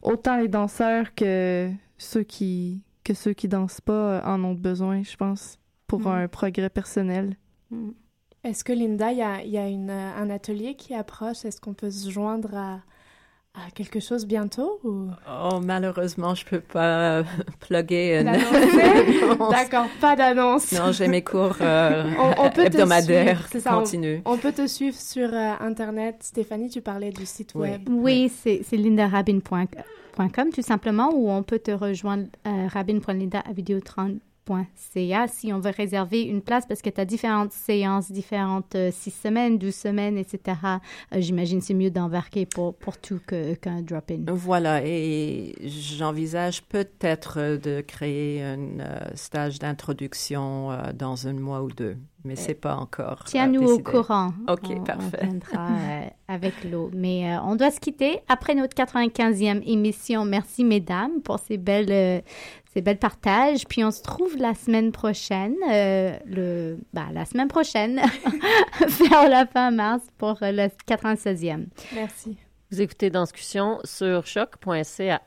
[0.00, 5.16] autant les danseurs que ceux qui que ceux qui dansent pas en ont besoin, je
[5.16, 6.06] pense, pour mm.
[6.06, 7.36] un progrès personnel.
[7.70, 7.90] Mm.
[8.44, 11.44] Est-ce que Linda, il y a, y a une, un atelier qui approche?
[11.44, 12.80] Est-ce qu'on peut se joindre à,
[13.54, 15.08] à quelque chose bientôt ou...
[15.28, 17.22] Oh, malheureusement, je peux pas
[17.60, 20.72] plugger D'accord, pas d'annonce.
[20.72, 22.04] Non, j'ai mes cours euh,
[22.38, 24.22] on, peut hebdomadaires continus.
[24.24, 26.16] On, peut te suivre sur euh, Internet.
[26.20, 27.88] Stéphanie, tu parlais du site web.
[27.90, 34.12] Oui, c'est lindarabin.com tout simplement, ou on peut te rejoindre euh, rabin.linda à vidéo 30
[35.26, 39.10] si on veut réserver une place parce que tu as différentes séances, différentes euh, six
[39.10, 40.56] semaines, 12 semaines, etc.
[40.64, 44.24] Euh, j'imagine c'est mieux d'embarquer pour, pour tout qu'un drop-in.
[44.28, 51.96] Voilà, et j'envisage peut-être de créer un euh, stage d'introduction dans un mois ou deux,
[52.24, 53.24] mais c'est pas encore.
[53.26, 54.32] Tiens-nous au courant.
[54.48, 55.20] OK, parfait.
[55.22, 55.68] On viendra
[56.28, 56.90] avec l'eau.
[56.94, 60.24] Mais on doit se quitter après notre 95e émission.
[60.24, 62.22] Merci, mesdames, pour ces belles
[62.72, 63.66] c'est bel partage.
[63.66, 68.00] Puis on se trouve la semaine prochaine, euh, le, bah, la semaine prochaine,
[69.10, 71.66] vers la fin mars pour le 96e.
[71.94, 72.36] Merci.
[72.70, 75.20] Vous écoutez Discussion sur choc.ca.